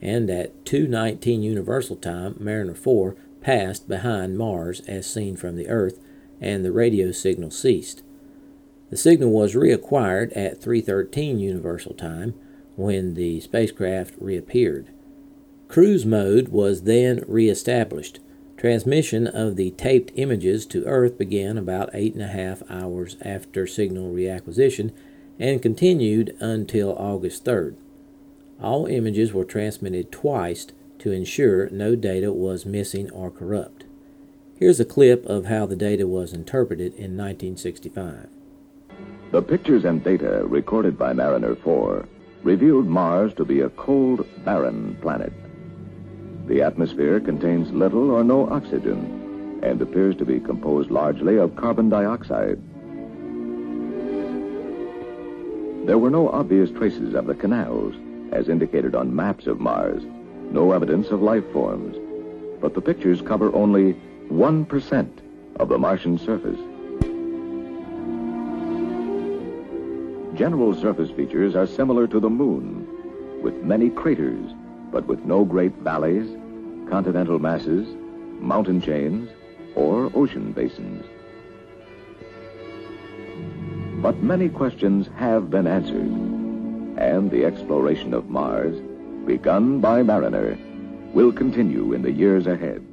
and 0.00 0.28
at 0.28 0.64
2:19 0.64 1.44
Universal 1.44 1.94
Time, 1.96 2.34
Mariner 2.40 2.74
4 2.74 3.14
passed 3.40 3.86
behind 3.86 4.36
Mars 4.36 4.82
as 4.88 5.06
seen 5.06 5.36
from 5.36 5.54
the 5.54 5.68
Earth, 5.68 6.00
and 6.40 6.64
the 6.64 6.72
radio 6.72 7.12
signal 7.12 7.52
ceased. 7.52 8.02
The 8.90 8.96
signal 8.96 9.30
was 9.30 9.54
reacquired 9.54 10.36
at 10.36 10.60
3:13 10.60 11.38
Universal 11.38 11.94
Time 11.94 12.34
when 12.74 13.14
the 13.14 13.38
spacecraft 13.38 14.16
reappeared. 14.18 14.88
Cruise 15.68 16.04
mode 16.04 16.48
was 16.48 16.82
then 16.82 17.22
reestablished. 17.28 18.18
Transmission 18.62 19.26
of 19.26 19.56
the 19.56 19.72
taped 19.72 20.12
images 20.14 20.66
to 20.66 20.84
Earth 20.84 21.18
began 21.18 21.58
about 21.58 21.90
eight 21.94 22.14
and 22.14 22.22
a 22.22 22.28
half 22.28 22.62
hours 22.70 23.16
after 23.20 23.66
signal 23.66 24.14
reacquisition 24.14 24.92
and 25.36 25.60
continued 25.60 26.36
until 26.38 26.96
August 26.96 27.44
3rd. 27.44 27.74
All 28.62 28.86
images 28.86 29.32
were 29.32 29.44
transmitted 29.44 30.12
twice 30.12 30.68
to 31.00 31.10
ensure 31.10 31.70
no 31.70 31.96
data 31.96 32.32
was 32.32 32.64
missing 32.64 33.10
or 33.10 33.32
corrupt. 33.32 33.82
Here's 34.56 34.78
a 34.78 34.84
clip 34.84 35.26
of 35.26 35.46
how 35.46 35.66
the 35.66 35.74
data 35.74 36.06
was 36.06 36.32
interpreted 36.32 36.92
in 36.94 37.16
1965. 37.16 38.28
The 39.32 39.42
pictures 39.42 39.84
and 39.84 40.04
data 40.04 40.44
recorded 40.46 40.96
by 40.96 41.14
Mariner 41.14 41.56
4 41.56 42.06
revealed 42.44 42.86
Mars 42.86 43.34
to 43.34 43.44
be 43.44 43.62
a 43.62 43.70
cold, 43.70 44.24
barren 44.44 44.96
planet. 45.02 45.32
The 46.46 46.62
atmosphere 46.62 47.20
contains 47.20 47.70
little 47.72 48.10
or 48.10 48.24
no 48.24 48.48
oxygen 48.48 49.60
and 49.62 49.80
appears 49.80 50.16
to 50.16 50.24
be 50.24 50.40
composed 50.40 50.90
largely 50.90 51.36
of 51.38 51.56
carbon 51.56 51.88
dioxide. 51.88 52.58
There 55.86 55.98
were 55.98 56.10
no 56.10 56.28
obvious 56.28 56.70
traces 56.70 57.14
of 57.14 57.26
the 57.26 57.34
canals, 57.34 57.94
as 58.32 58.48
indicated 58.48 58.94
on 58.94 59.14
maps 59.14 59.46
of 59.46 59.60
Mars, 59.60 60.02
no 60.50 60.72
evidence 60.72 61.08
of 61.08 61.22
life 61.22 61.44
forms. 61.52 61.96
But 62.60 62.74
the 62.74 62.80
pictures 62.80 63.22
cover 63.22 63.54
only 63.54 63.96
1% 64.28 65.08
of 65.56 65.68
the 65.68 65.78
Martian 65.78 66.18
surface. 66.18 66.58
General 70.36 70.74
surface 70.74 71.10
features 71.10 71.54
are 71.54 71.66
similar 71.66 72.06
to 72.06 72.18
the 72.18 72.30
moon, 72.30 72.86
with 73.42 73.54
many 73.62 73.90
craters, 73.90 74.52
but 74.90 75.06
with 75.06 75.24
no 75.24 75.44
great 75.44 75.74
valleys, 75.76 76.28
continental 76.88 77.38
masses, 77.38 77.88
mountain 78.40 78.80
chains, 78.80 79.30
or 79.74 80.10
ocean 80.14 80.52
basins. 80.52 81.04
But 84.02 84.22
many 84.22 84.48
questions 84.48 85.08
have 85.16 85.50
been 85.50 85.66
answered, 85.66 86.10
and 86.98 87.30
the 87.30 87.44
exploration 87.44 88.12
of 88.14 88.28
Mars, 88.28 88.80
begun 89.24 89.80
by 89.80 90.02
Mariner, 90.02 90.58
will 91.14 91.32
continue 91.32 91.92
in 91.92 92.02
the 92.02 92.10
years 92.10 92.46
ahead. 92.46 92.84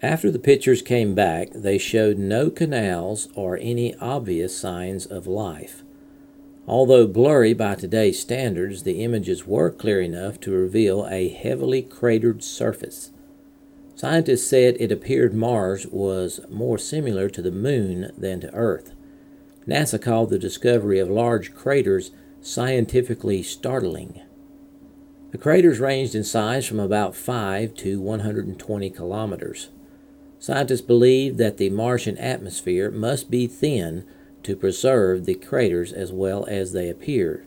After 0.00 0.30
the 0.30 0.38
pictures 0.38 0.80
came 0.80 1.16
back, 1.16 1.48
they 1.52 1.76
showed 1.76 2.18
no 2.18 2.50
canals 2.50 3.28
or 3.34 3.58
any 3.60 3.96
obvious 3.96 4.56
signs 4.56 5.06
of 5.06 5.26
life. 5.26 5.82
Although 6.68 7.06
blurry 7.06 7.54
by 7.54 7.76
today's 7.76 8.20
standards, 8.20 8.82
the 8.82 9.02
images 9.02 9.46
were 9.46 9.70
clear 9.70 10.02
enough 10.02 10.38
to 10.40 10.50
reveal 10.50 11.06
a 11.08 11.30
heavily 11.30 11.80
cratered 11.80 12.44
surface. 12.44 13.10
Scientists 13.94 14.46
said 14.46 14.76
it 14.78 14.92
appeared 14.92 15.32
Mars 15.32 15.86
was 15.86 16.40
more 16.50 16.76
similar 16.76 17.30
to 17.30 17.40
the 17.40 17.50
Moon 17.50 18.12
than 18.18 18.40
to 18.40 18.54
Earth. 18.54 18.92
NASA 19.66 20.00
called 20.00 20.28
the 20.28 20.38
discovery 20.38 20.98
of 20.98 21.08
large 21.08 21.54
craters 21.54 22.10
scientifically 22.42 23.42
startling. 23.42 24.20
The 25.30 25.38
craters 25.38 25.80
ranged 25.80 26.14
in 26.14 26.22
size 26.22 26.66
from 26.66 26.80
about 26.80 27.16
5 27.16 27.74
to 27.76 27.98
120 27.98 28.90
kilometers. 28.90 29.70
Scientists 30.38 30.82
believe 30.82 31.38
that 31.38 31.56
the 31.56 31.70
Martian 31.70 32.18
atmosphere 32.18 32.90
must 32.90 33.30
be 33.30 33.46
thin 33.46 34.04
to 34.48 34.56
preserve 34.56 35.26
the 35.26 35.34
craters 35.34 35.92
as 35.92 36.10
well 36.10 36.46
as 36.46 36.72
they 36.72 36.88
appeared. 36.88 37.44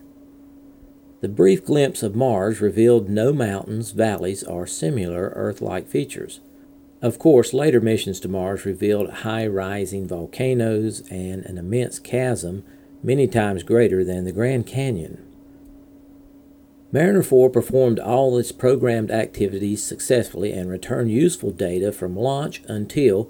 The 1.20 1.28
brief 1.28 1.64
glimpse 1.64 2.00
of 2.04 2.14
Mars 2.14 2.60
revealed 2.60 3.10
no 3.10 3.32
mountains, 3.32 3.90
valleys, 3.90 4.44
or 4.44 4.68
similar 4.68 5.32
Earth 5.34 5.60
like 5.60 5.88
features. 5.88 6.38
Of 7.00 7.18
course, 7.18 7.52
later 7.52 7.80
missions 7.80 8.20
to 8.20 8.28
Mars 8.28 8.64
revealed 8.64 9.10
high 9.10 9.48
rising 9.48 10.06
volcanoes 10.06 11.02
and 11.10 11.44
an 11.44 11.58
immense 11.58 11.98
chasm 11.98 12.62
many 13.02 13.26
times 13.26 13.64
greater 13.64 14.04
than 14.04 14.24
the 14.24 14.30
Grand 14.30 14.68
Canyon. 14.68 15.26
Mariner 16.92 17.24
4 17.24 17.50
performed 17.50 17.98
all 17.98 18.38
its 18.38 18.52
programmed 18.52 19.10
activities 19.10 19.82
successfully 19.82 20.52
and 20.52 20.70
returned 20.70 21.10
useful 21.10 21.50
data 21.50 21.90
from 21.90 22.14
launch 22.14 22.62
until 22.68 23.28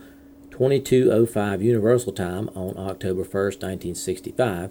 2205 0.53 1.63
Universal 1.63 2.13
Time 2.13 2.51
on 2.55 2.77
October 2.77 3.23
1, 3.23 3.27
1965, 3.33 4.71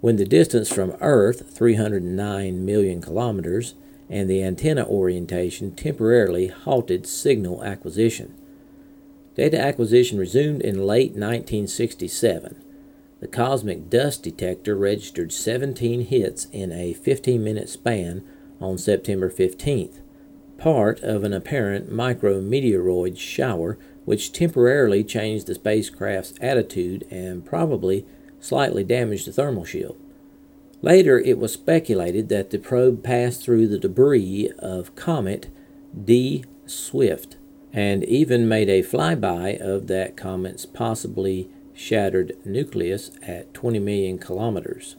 when 0.00 0.14
the 0.14 0.24
distance 0.24 0.72
from 0.72 0.96
Earth, 1.00 1.50
309 1.52 2.64
million 2.64 3.00
kilometers, 3.00 3.74
and 4.08 4.30
the 4.30 4.44
antenna 4.44 4.86
orientation 4.86 5.74
temporarily 5.74 6.46
halted 6.46 7.04
signal 7.04 7.64
acquisition. 7.64 8.32
Data 9.34 9.60
acquisition 9.60 10.20
resumed 10.20 10.62
in 10.62 10.86
late 10.86 11.10
1967. 11.10 12.62
The 13.18 13.26
cosmic 13.26 13.90
dust 13.90 14.22
detector 14.22 14.76
registered 14.76 15.32
17 15.32 16.02
hits 16.02 16.44
in 16.52 16.70
a 16.70 16.92
15 16.92 17.42
minute 17.42 17.68
span 17.68 18.24
on 18.60 18.78
September 18.78 19.28
15th, 19.28 19.98
part 20.58 21.00
of 21.00 21.24
an 21.24 21.32
apparent 21.32 21.90
micrometeoroid 21.90 23.18
shower 23.18 23.76
which 24.08 24.32
temporarily 24.32 25.04
changed 25.04 25.46
the 25.46 25.54
spacecraft's 25.54 26.32
attitude 26.40 27.06
and 27.10 27.44
probably 27.44 28.06
slightly 28.40 28.82
damaged 28.82 29.26
the 29.26 29.32
thermal 29.32 29.66
shield. 29.66 29.98
Later, 30.80 31.18
it 31.18 31.36
was 31.36 31.52
speculated 31.52 32.30
that 32.30 32.48
the 32.48 32.58
probe 32.58 33.04
passed 33.04 33.42
through 33.42 33.68
the 33.68 33.78
debris 33.78 34.50
of 34.60 34.96
comet 34.96 35.50
D 36.04 36.42
Swift 36.64 37.36
and 37.70 38.02
even 38.04 38.48
made 38.48 38.70
a 38.70 38.82
flyby 38.82 39.60
of 39.60 39.88
that 39.88 40.16
comet's 40.16 40.64
possibly 40.64 41.50
shattered 41.74 42.34
nucleus 42.46 43.10
at 43.20 43.52
20 43.52 43.78
million 43.78 44.16
kilometers. 44.16 44.96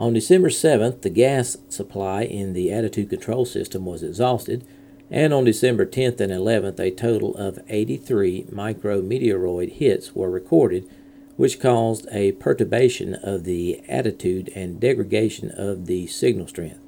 On 0.00 0.12
December 0.12 0.48
7th, 0.48 1.02
the 1.02 1.10
gas 1.10 1.56
supply 1.68 2.22
in 2.22 2.54
the 2.54 2.72
attitude 2.72 3.08
control 3.08 3.44
system 3.44 3.86
was 3.86 4.02
exhausted, 4.02 4.66
and 5.10 5.32
on 5.32 5.44
December 5.44 5.86
10th 5.86 6.20
and 6.20 6.32
11th, 6.32 6.78
a 6.78 6.90
total 6.90 7.34
of 7.36 7.58
83 7.68 8.44
micrometeoroid 8.52 9.72
hits 9.72 10.14
were 10.14 10.30
recorded, 10.30 10.88
which 11.36 11.60
caused 11.60 12.06
a 12.12 12.32
perturbation 12.32 13.14
of 13.14 13.44
the 13.44 13.82
attitude 13.88 14.50
and 14.54 14.80
degradation 14.80 15.50
of 15.50 15.86
the 15.86 16.06
signal 16.08 16.48
strength. 16.48 16.80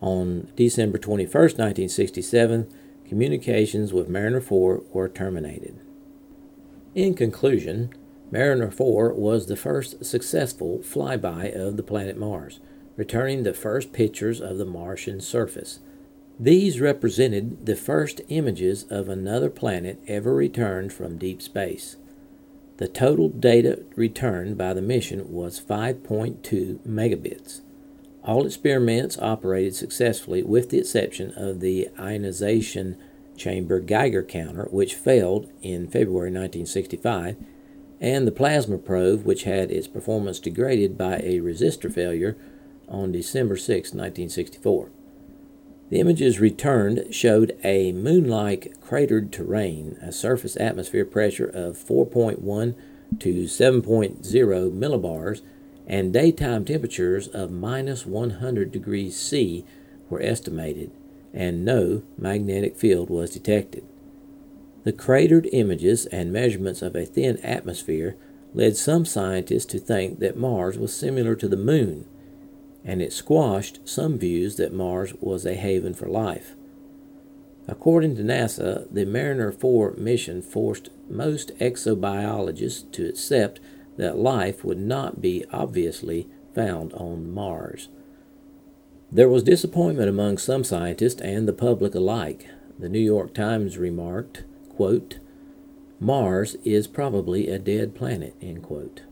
On 0.00 0.48
December 0.56 0.98
21st, 0.98 1.58
1967, 1.58 2.66
communications 3.06 3.92
with 3.92 4.08
Mariner 4.08 4.40
4 4.40 4.82
were 4.92 5.08
terminated. 5.08 5.78
In 6.94 7.14
conclusion, 7.14 7.92
Mariner 8.32 8.70
4 8.70 9.12
was 9.12 9.46
the 9.46 9.56
first 9.56 10.04
successful 10.04 10.78
flyby 10.78 11.54
of 11.54 11.76
the 11.76 11.82
planet 11.82 12.16
Mars, 12.16 12.60
returning 12.96 13.42
the 13.42 13.52
first 13.52 13.92
pictures 13.92 14.40
of 14.40 14.58
the 14.58 14.64
Martian 14.64 15.20
surface. 15.20 15.80
These 16.42 16.80
represented 16.80 17.66
the 17.66 17.76
first 17.76 18.22
images 18.30 18.84
of 18.84 19.10
another 19.10 19.50
planet 19.50 20.00
ever 20.06 20.34
returned 20.34 20.90
from 20.90 21.18
deep 21.18 21.42
space. 21.42 21.98
The 22.78 22.88
total 22.88 23.28
data 23.28 23.82
returned 23.94 24.56
by 24.56 24.72
the 24.72 24.80
mission 24.80 25.30
was 25.30 25.60
5.2 25.60 26.78
megabits. 26.78 27.60
All 28.24 28.46
experiments 28.46 29.18
operated 29.18 29.74
successfully 29.74 30.42
with 30.42 30.70
the 30.70 30.78
exception 30.78 31.34
of 31.36 31.60
the 31.60 31.90
ionization 31.98 32.96
chamber 33.36 33.78
Geiger 33.78 34.22
counter, 34.22 34.66
which 34.70 34.94
failed 34.94 35.50
in 35.60 35.88
February 35.88 36.30
1965, 36.30 37.36
and 38.00 38.26
the 38.26 38.32
plasma 38.32 38.78
probe, 38.78 39.26
which 39.26 39.42
had 39.42 39.70
its 39.70 39.86
performance 39.86 40.38
degraded 40.38 40.96
by 40.96 41.16
a 41.16 41.40
resistor 41.40 41.92
failure 41.92 42.38
on 42.88 43.12
December 43.12 43.58
6, 43.58 43.90
1964. 43.90 44.90
The 45.90 45.98
images 45.98 46.38
returned 46.38 47.12
showed 47.12 47.56
a 47.64 47.90
moon 47.90 48.28
like 48.28 48.80
cratered 48.80 49.32
terrain, 49.32 49.98
a 50.00 50.12
surface 50.12 50.56
atmosphere 50.56 51.04
pressure 51.04 51.48
of 51.48 51.76
4.1 51.76 52.74
to 53.18 53.34
7.0 53.42 54.72
millibars, 54.72 55.42
and 55.88 56.12
daytime 56.12 56.64
temperatures 56.64 57.26
of 57.26 57.50
minus 57.50 58.06
100 58.06 58.70
degrees 58.70 59.16
C 59.18 59.64
were 60.08 60.22
estimated, 60.22 60.92
and 61.34 61.64
no 61.64 62.02
magnetic 62.16 62.76
field 62.76 63.10
was 63.10 63.30
detected. 63.30 63.84
The 64.84 64.92
cratered 64.92 65.48
images 65.52 66.06
and 66.06 66.32
measurements 66.32 66.82
of 66.82 66.94
a 66.94 67.04
thin 67.04 67.38
atmosphere 67.38 68.16
led 68.54 68.76
some 68.76 69.04
scientists 69.04 69.66
to 69.66 69.80
think 69.80 70.20
that 70.20 70.36
Mars 70.36 70.78
was 70.78 70.94
similar 70.94 71.34
to 71.34 71.48
the 71.48 71.56
Moon, 71.56 72.06
and 72.84 73.02
it 73.02 73.12
squashed 73.12 73.80
some 73.88 74.18
views 74.18 74.56
that 74.56 74.72
Mars 74.72 75.14
was 75.20 75.44
a 75.44 75.54
haven 75.54 75.94
for 75.94 76.06
life. 76.06 76.54
According 77.68 78.16
to 78.16 78.22
NASA, 78.22 78.86
the 78.90 79.04
Mariner 79.04 79.52
4 79.52 79.94
mission 79.96 80.42
forced 80.42 80.88
most 81.08 81.56
exobiologists 81.58 82.90
to 82.92 83.08
accept 83.08 83.60
that 83.96 84.16
life 84.16 84.64
would 84.64 84.80
not 84.80 85.20
be 85.20 85.44
obviously 85.52 86.26
found 86.54 86.92
on 86.94 87.32
Mars. 87.32 87.88
There 89.12 89.28
was 89.28 89.42
disappointment 89.42 90.08
among 90.08 90.38
some 90.38 90.64
scientists 90.64 91.20
and 91.20 91.46
the 91.46 91.52
public 91.52 91.94
alike. 91.94 92.48
The 92.78 92.88
New 92.88 93.00
York 93.00 93.34
Times 93.34 93.76
remarked, 93.76 94.44
quote, 94.70 95.18
Mars 95.98 96.56
is 96.64 96.86
probably 96.86 97.48
a 97.48 97.58
dead 97.58 97.94
planet, 97.94 98.34
end 98.40 98.62
quote. 98.62 99.02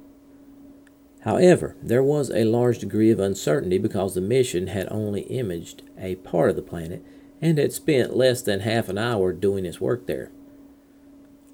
However, 1.29 1.77
there 1.83 2.03
was 2.03 2.31
a 2.31 2.45
large 2.45 2.79
degree 2.79 3.11
of 3.11 3.21
uncertainty 3.21 3.77
because 3.77 4.15
the 4.15 4.21
mission 4.23 4.69
had 4.69 4.89
only 4.91 5.21
imaged 5.25 5.83
a 5.99 6.15
part 6.15 6.49
of 6.49 6.57
the 6.57 6.63
planet 6.63 7.05
and 7.43 7.59
had 7.59 7.71
spent 7.75 8.17
less 8.17 8.41
than 8.41 8.61
half 8.61 8.89
an 8.89 8.97
hour 8.97 9.35
doing 9.35 9.67
its 9.67 9.79
work 9.79 10.07
there. 10.07 10.31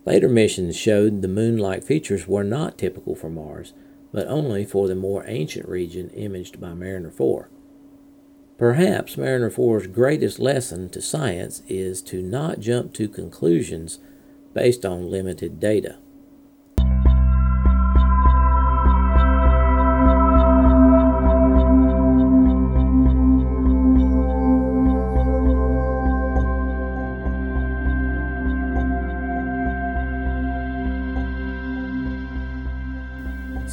Later 0.06 0.28
missions 0.28 0.76
showed 0.76 1.22
the 1.22 1.26
moon 1.26 1.58
like 1.58 1.82
features 1.82 2.28
were 2.28 2.44
not 2.44 2.78
typical 2.78 3.16
for 3.16 3.28
Mars, 3.28 3.72
but 4.12 4.28
only 4.28 4.64
for 4.64 4.87
the 4.87 4.94
more 4.94 5.24
ancient 5.26 5.68
region 5.68 6.08
imaged 6.10 6.60
by 6.60 6.72
Mariner 6.72 7.10
4. 7.10 7.50
Perhaps 8.56 9.16
Mariner 9.16 9.50
4's 9.50 9.88
greatest 9.88 10.38
lesson 10.38 10.88
to 10.90 11.02
science 11.02 11.64
is 11.66 12.00
to 12.02 12.22
not 12.22 12.60
jump 12.60 12.94
to 12.94 13.08
conclusions 13.08 13.98
based 14.52 14.87
on 14.87 15.10
limited 15.10 15.58
data. 15.58 15.96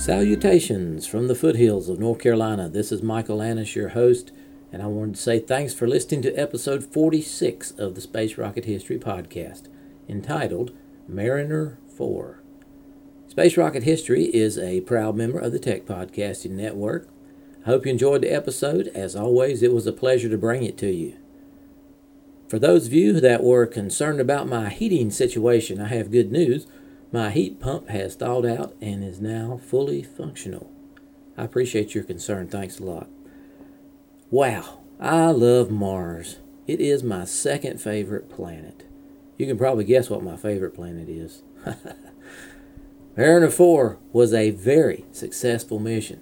Salutations 0.01 1.05
from 1.05 1.27
the 1.27 1.35
foothills 1.35 1.87
of 1.87 1.99
North 1.99 2.17
Carolina. 2.17 2.67
This 2.67 2.91
is 2.91 3.03
Michael 3.03 3.39
Annis, 3.39 3.75
your 3.75 3.89
host, 3.89 4.31
and 4.73 4.81
I 4.81 4.87
wanted 4.87 5.13
to 5.13 5.21
say 5.21 5.37
thanks 5.37 5.75
for 5.75 5.87
listening 5.87 6.23
to 6.23 6.33
episode 6.33 6.83
46 6.83 7.69
of 7.77 7.93
the 7.93 8.01
Space 8.01 8.35
Rocket 8.35 8.65
History 8.65 8.97
Podcast, 8.97 9.67
entitled 10.09 10.71
Mariner 11.07 11.77
4. 11.95 12.41
Space 13.27 13.55
Rocket 13.55 13.83
History 13.83 14.23
is 14.33 14.57
a 14.57 14.81
proud 14.81 15.15
member 15.15 15.37
of 15.37 15.51
the 15.51 15.59
Tech 15.59 15.85
Podcasting 15.85 16.49
Network. 16.53 17.07
I 17.63 17.69
hope 17.69 17.85
you 17.85 17.91
enjoyed 17.91 18.23
the 18.23 18.33
episode. 18.33 18.87
As 18.95 19.15
always, 19.15 19.61
it 19.61 19.71
was 19.71 19.85
a 19.85 19.93
pleasure 19.93 20.29
to 20.29 20.37
bring 20.37 20.63
it 20.63 20.79
to 20.79 20.89
you. 20.89 21.15
For 22.47 22.57
those 22.57 22.87
of 22.87 22.93
you 22.93 23.19
that 23.19 23.43
were 23.43 23.67
concerned 23.67 24.19
about 24.19 24.47
my 24.47 24.69
heating 24.69 25.11
situation, 25.11 25.79
I 25.79 25.89
have 25.89 26.09
good 26.09 26.31
news. 26.31 26.65
My 27.13 27.29
heat 27.29 27.59
pump 27.59 27.89
has 27.89 28.15
thawed 28.15 28.45
out 28.45 28.73
and 28.79 29.03
is 29.03 29.19
now 29.19 29.59
fully 29.61 30.01
functional. 30.01 30.71
I 31.37 31.43
appreciate 31.43 31.93
your 31.93 32.05
concern. 32.05 32.47
Thanks 32.47 32.79
a 32.79 32.85
lot. 32.85 33.09
Wow, 34.29 34.79
I 34.97 35.31
love 35.31 35.69
Mars. 35.69 36.39
It 36.67 36.79
is 36.79 37.03
my 37.03 37.25
second 37.25 37.81
favorite 37.81 38.29
planet. 38.29 38.85
You 39.37 39.45
can 39.45 39.57
probably 39.57 39.83
guess 39.83 40.09
what 40.09 40.23
my 40.23 40.37
favorite 40.37 40.73
planet 40.73 41.09
is. 41.09 41.43
Mariner 43.17 43.49
4 43.49 43.97
was 44.13 44.33
a 44.33 44.51
very 44.51 45.03
successful 45.11 45.79
mission. 45.79 46.21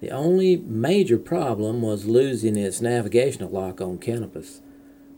The 0.00 0.10
only 0.10 0.56
major 0.58 1.18
problem 1.18 1.82
was 1.82 2.06
losing 2.06 2.56
its 2.56 2.80
navigational 2.80 3.50
lock 3.50 3.80
on 3.80 3.98
Canopus. 3.98 4.60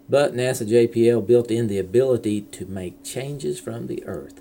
But 0.09 0.35
NASA 0.35 0.66
JPL 0.66 1.27
built 1.27 1.51
in 1.51 1.66
the 1.66 1.79
ability 1.79 2.42
to 2.53 2.64
make 2.64 3.05
changes 3.05 3.61
from 3.61 3.88
the 3.88 4.03
Earth. 4.05 4.40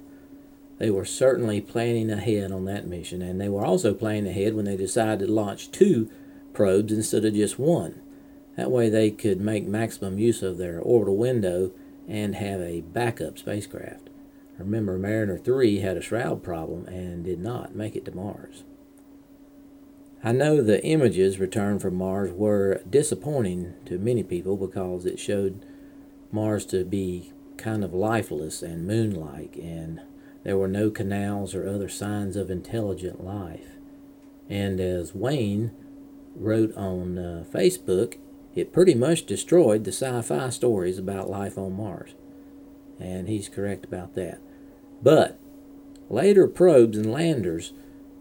They 0.81 0.89
were 0.89 1.05
certainly 1.05 1.61
planning 1.61 2.09
ahead 2.09 2.51
on 2.51 2.65
that 2.65 2.87
mission, 2.87 3.21
and 3.21 3.39
they 3.39 3.49
were 3.49 3.63
also 3.63 3.93
planning 3.93 4.31
ahead 4.31 4.55
when 4.55 4.65
they 4.65 4.75
decided 4.75 5.27
to 5.27 5.31
launch 5.31 5.69
two 5.69 6.09
probes 6.53 6.91
instead 6.91 7.23
of 7.23 7.35
just 7.35 7.59
one. 7.59 8.01
That 8.57 8.71
way 8.71 8.89
they 8.89 9.11
could 9.11 9.39
make 9.39 9.67
maximum 9.67 10.17
use 10.17 10.41
of 10.41 10.57
their 10.57 10.79
orbital 10.79 11.17
window 11.17 11.69
and 12.07 12.33
have 12.33 12.61
a 12.61 12.81
backup 12.81 13.37
spacecraft. 13.37 14.09
Remember, 14.57 14.97
Mariner 14.97 15.37
3 15.37 15.81
had 15.81 15.97
a 15.97 16.01
shroud 16.01 16.41
problem 16.41 16.87
and 16.87 17.23
did 17.23 17.39
not 17.39 17.75
make 17.75 17.95
it 17.95 18.05
to 18.05 18.15
Mars. 18.15 18.63
I 20.23 20.31
know 20.31 20.63
the 20.63 20.83
images 20.83 21.37
returned 21.37 21.83
from 21.83 21.93
Mars 21.93 22.31
were 22.31 22.81
disappointing 22.89 23.75
to 23.85 23.99
many 23.99 24.23
people 24.23 24.57
because 24.57 25.05
it 25.05 25.19
showed 25.19 25.63
Mars 26.31 26.65
to 26.65 26.83
be 26.83 27.33
kind 27.57 27.83
of 27.83 27.93
lifeless 27.93 28.63
and 28.63 28.87
moon 28.87 29.13
like, 29.13 29.55
and 29.57 30.01
there 30.43 30.57
were 30.57 30.67
no 30.67 30.89
canals 30.89 31.53
or 31.53 31.67
other 31.67 31.89
signs 31.89 32.35
of 32.35 32.49
intelligent 32.49 33.23
life. 33.23 33.77
And 34.49 34.79
as 34.79 35.15
Wayne 35.15 35.71
wrote 36.35 36.75
on 36.75 37.17
uh, 37.17 37.45
Facebook, 37.53 38.17
it 38.55 38.73
pretty 38.73 38.95
much 38.95 39.25
destroyed 39.25 39.83
the 39.83 39.91
sci 39.91 40.21
fi 40.21 40.49
stories 40.49 40.97
about 40.97 41.29
life 41.29 41.57
on 41.57 41.73
Mars. 41.73 42.15
And 42.99 43.27
he's 43.27 43.49
correct 43.49 43.85
about 43.85 44.15
that. 44.15 44.39
But 45.01 45.39
later 46.09 46.47
probes 46.47 46.97
and 46.97 47.11
landers 47.11 47.73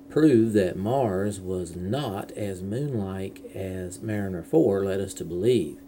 proved 0.09 0.55
that 0.55 0.77
Mars 0.77 1.41
was 1.41 1.77
not 1.77 2.33
as 2.33 2.63
moon 2.63 2.99
like 2.99 3.43
as 3.55 4.03
Mariner 4.03 4.43
4 4.43 4.85
led 4.85 5.01
us 5.01 5.15
to 5.15 5.25
believe 5.25 5.79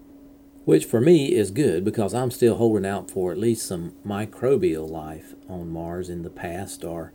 which 0.65 0.85
for 0.85 1.01
me 1.01 1.33
is 1.33 1.51
good 1.51 1.83
because 1.83 2.13
I'm 2.13 2.31
still 2.31 2.55
holding 2.55 2.85
out 2.85 3.11
for 3.11 3.31
at 3.31 3.37
least 3.37 3.65
some 3.65 3.93
microbial 4.05 4.89
life 4.89 5.35
on 5.49 5.69
Mars 5.69 6.09
in 6.09 6.23
the 6.23 6.29
past 6.29 6.83
or 6.83 7.11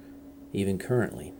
even 0.52 0.78
currently. 0.78 1.32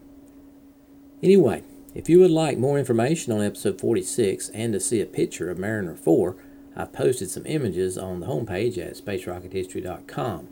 Anyway, 1.23 1.62
if 1.94 2.09
you 2.09 2.21
would 2.21 2.31
like 2.31 2.59
more 2.59 2.79
information 2.79 3.33
on 3.33 3.42
episode 3.42 3.81
46 3.81 4.51
and 4.51 4.73
to 4.73 4.81
see 4.81 5.01
a 5.01 5.07
picture 5.07 5.51
of 5.51 5.59
Mariner 5.59 5.97
4, 5.97 6.37
I've 6.77 6.92
posted 6.92 7.31
some 7.31 7.44
images 7.47 7.99
on 7.99 8.21
the 8.21 8.27
homepage 8.27 8.79
at 8.79 8.97
spacerockethistory.com. 8.97 10.49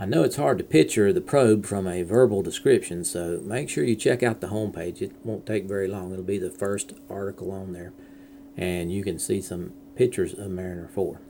I 0.00 0.04
know 0.04 0.22
it's 0.22 0.36
hard 0.36 0.58
to 0.58 0.64
picture 0.64 1.12
the 1.12 1.20
probe 1.20 1.66
from 1.66 1.88
a 1.88 2.04
verbal 2.04 2.40
description, 2.42 3.04
so 3.04 3.40
make 3.42 3.68
sure 3.68 3.82
you 3.82 3.96
check 3.96 4.22
out 4.22 4.40
the 4.40 4.46
homepage. 4.46 5.02
It 5.02 5.12
won't 5.24 5.44
take 5.44 5.64
very 5.64 5.88
long. 5.88 6.12
It'll 6.12 6.24
be 6.24 6.38
the 6.38 6.50
first 6.50 6.92
article 7.10 7.50
on 7.50 7.72
there, 7.72 7.92
and 8.56 8.92
you 8.92 9.02
can 9.02 9.18
see 9.18 9.40
some 9.40 9.72
pictures 9.98 10.32
of 10.32 10.48
Mariner 10.48 10.86
4. 10.86 11.20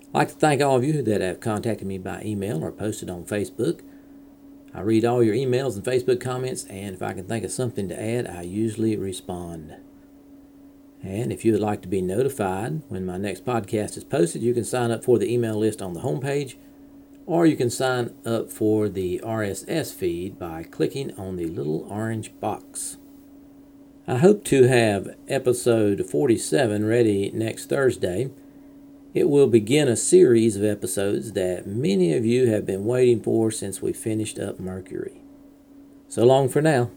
I'd 0.00 0.14
like 0.14 0.28
to 0.28 0.34
thank 0.34 0.62
all 0.62 0.76
of 0.76 0.84
you 0.84 1.02
that 1.02 1.20
have 1.20 1.40
contacted 1.40 1.88
me 1.88 1.98
by 1.98 2.22
email 2.22 2.64
or 2.64 2.70
posted 2.70 3.10
on 3.10 3.24
Facebook. 3.24 3.80
I 4.72 4.80
read 4.80 5.04
all 5.04 5.24
your 5.24 5.34
emails 5.34 5.74
and 5.74 5.84
Facebook 5.84 6.20
comments, 6.20 6.64
and 6.66 6.94
if 6.94 7.02
I 7.02 7.14
can 7.14 7.26
think 7.26 7.44
of 7.44 7.50
something 7.50 7.88
to 7.88 8.00
add, 8.00 8.28
I 8.28 8.42
usually 8.42 8.96
respond. 8.96 9.74
And 11.02 11.32
if 11.32 11.44
you 11.44 11.50
would 11.50 11.60
like 11.60 11.82
to 11.82 11.88
be 11.88 12.00
notified 12.00 12.82
when 12.88 13.04
my 13.04 13.18
next 13.18 13.44
podcast 13.44 13.96
is 13.96 14.04
posted, 14.04 14.40
you 14.40 14.54
can 14.54 14.64
sign 14.64 14.92
up 14.92 15.02
for 15.02 15.18
the 15.18 15.32
email 15.32 15.58
list 15.58 15.82
on 15.82 15.94
the 15.94 16.00
homepage, 16.00 16.54
or 17.26 17.44
you 17.44 17.56
can 17.56 17.70
sign 17.70 18.14
up 18.24 18.52
for 18.52 18.88
the 18.88 19.20
RSS 19.24 19.92
feed 19.92 20.38
by 20.38 20.62
clicking 20.62 21.12
on 21.18 21.34
the 21.36 21.46
little 21.46 21.86
orange 21.90 22.38
box. 22.38 22.98
I 24.10 24.16
hope 24.16 24.42
to 24.44 24.62
have 24.68 25.16
episode 25.28 26.06
47 26.06 26.86
ready 26.86 27.30
next 27.34 27.66
Thursday. 27.66 28.30
It 29.12 29.28
will 29.28 29.48
begin 29.48 29.86
a 29.86 29.96
series 29.96 30.56
of 30.56 30.64
episodes 30.64 31.32
that 31.32 31.66
many 31.66 32.14
of 32.14 32.24
you 32.24 32.46
have 32.46 32.64
been 32.64 32.86
waiting 32.86 33.20
for 33.20 33.50
since 33.50 33.82
we 33.82 33.92
finished 33.92 34.38
up 34.38 34.58
Mercury. 34.58 35.20
So 36.08 36.24
long 36.24 36.48
for 36.48 36.62
now. 36.62 36.90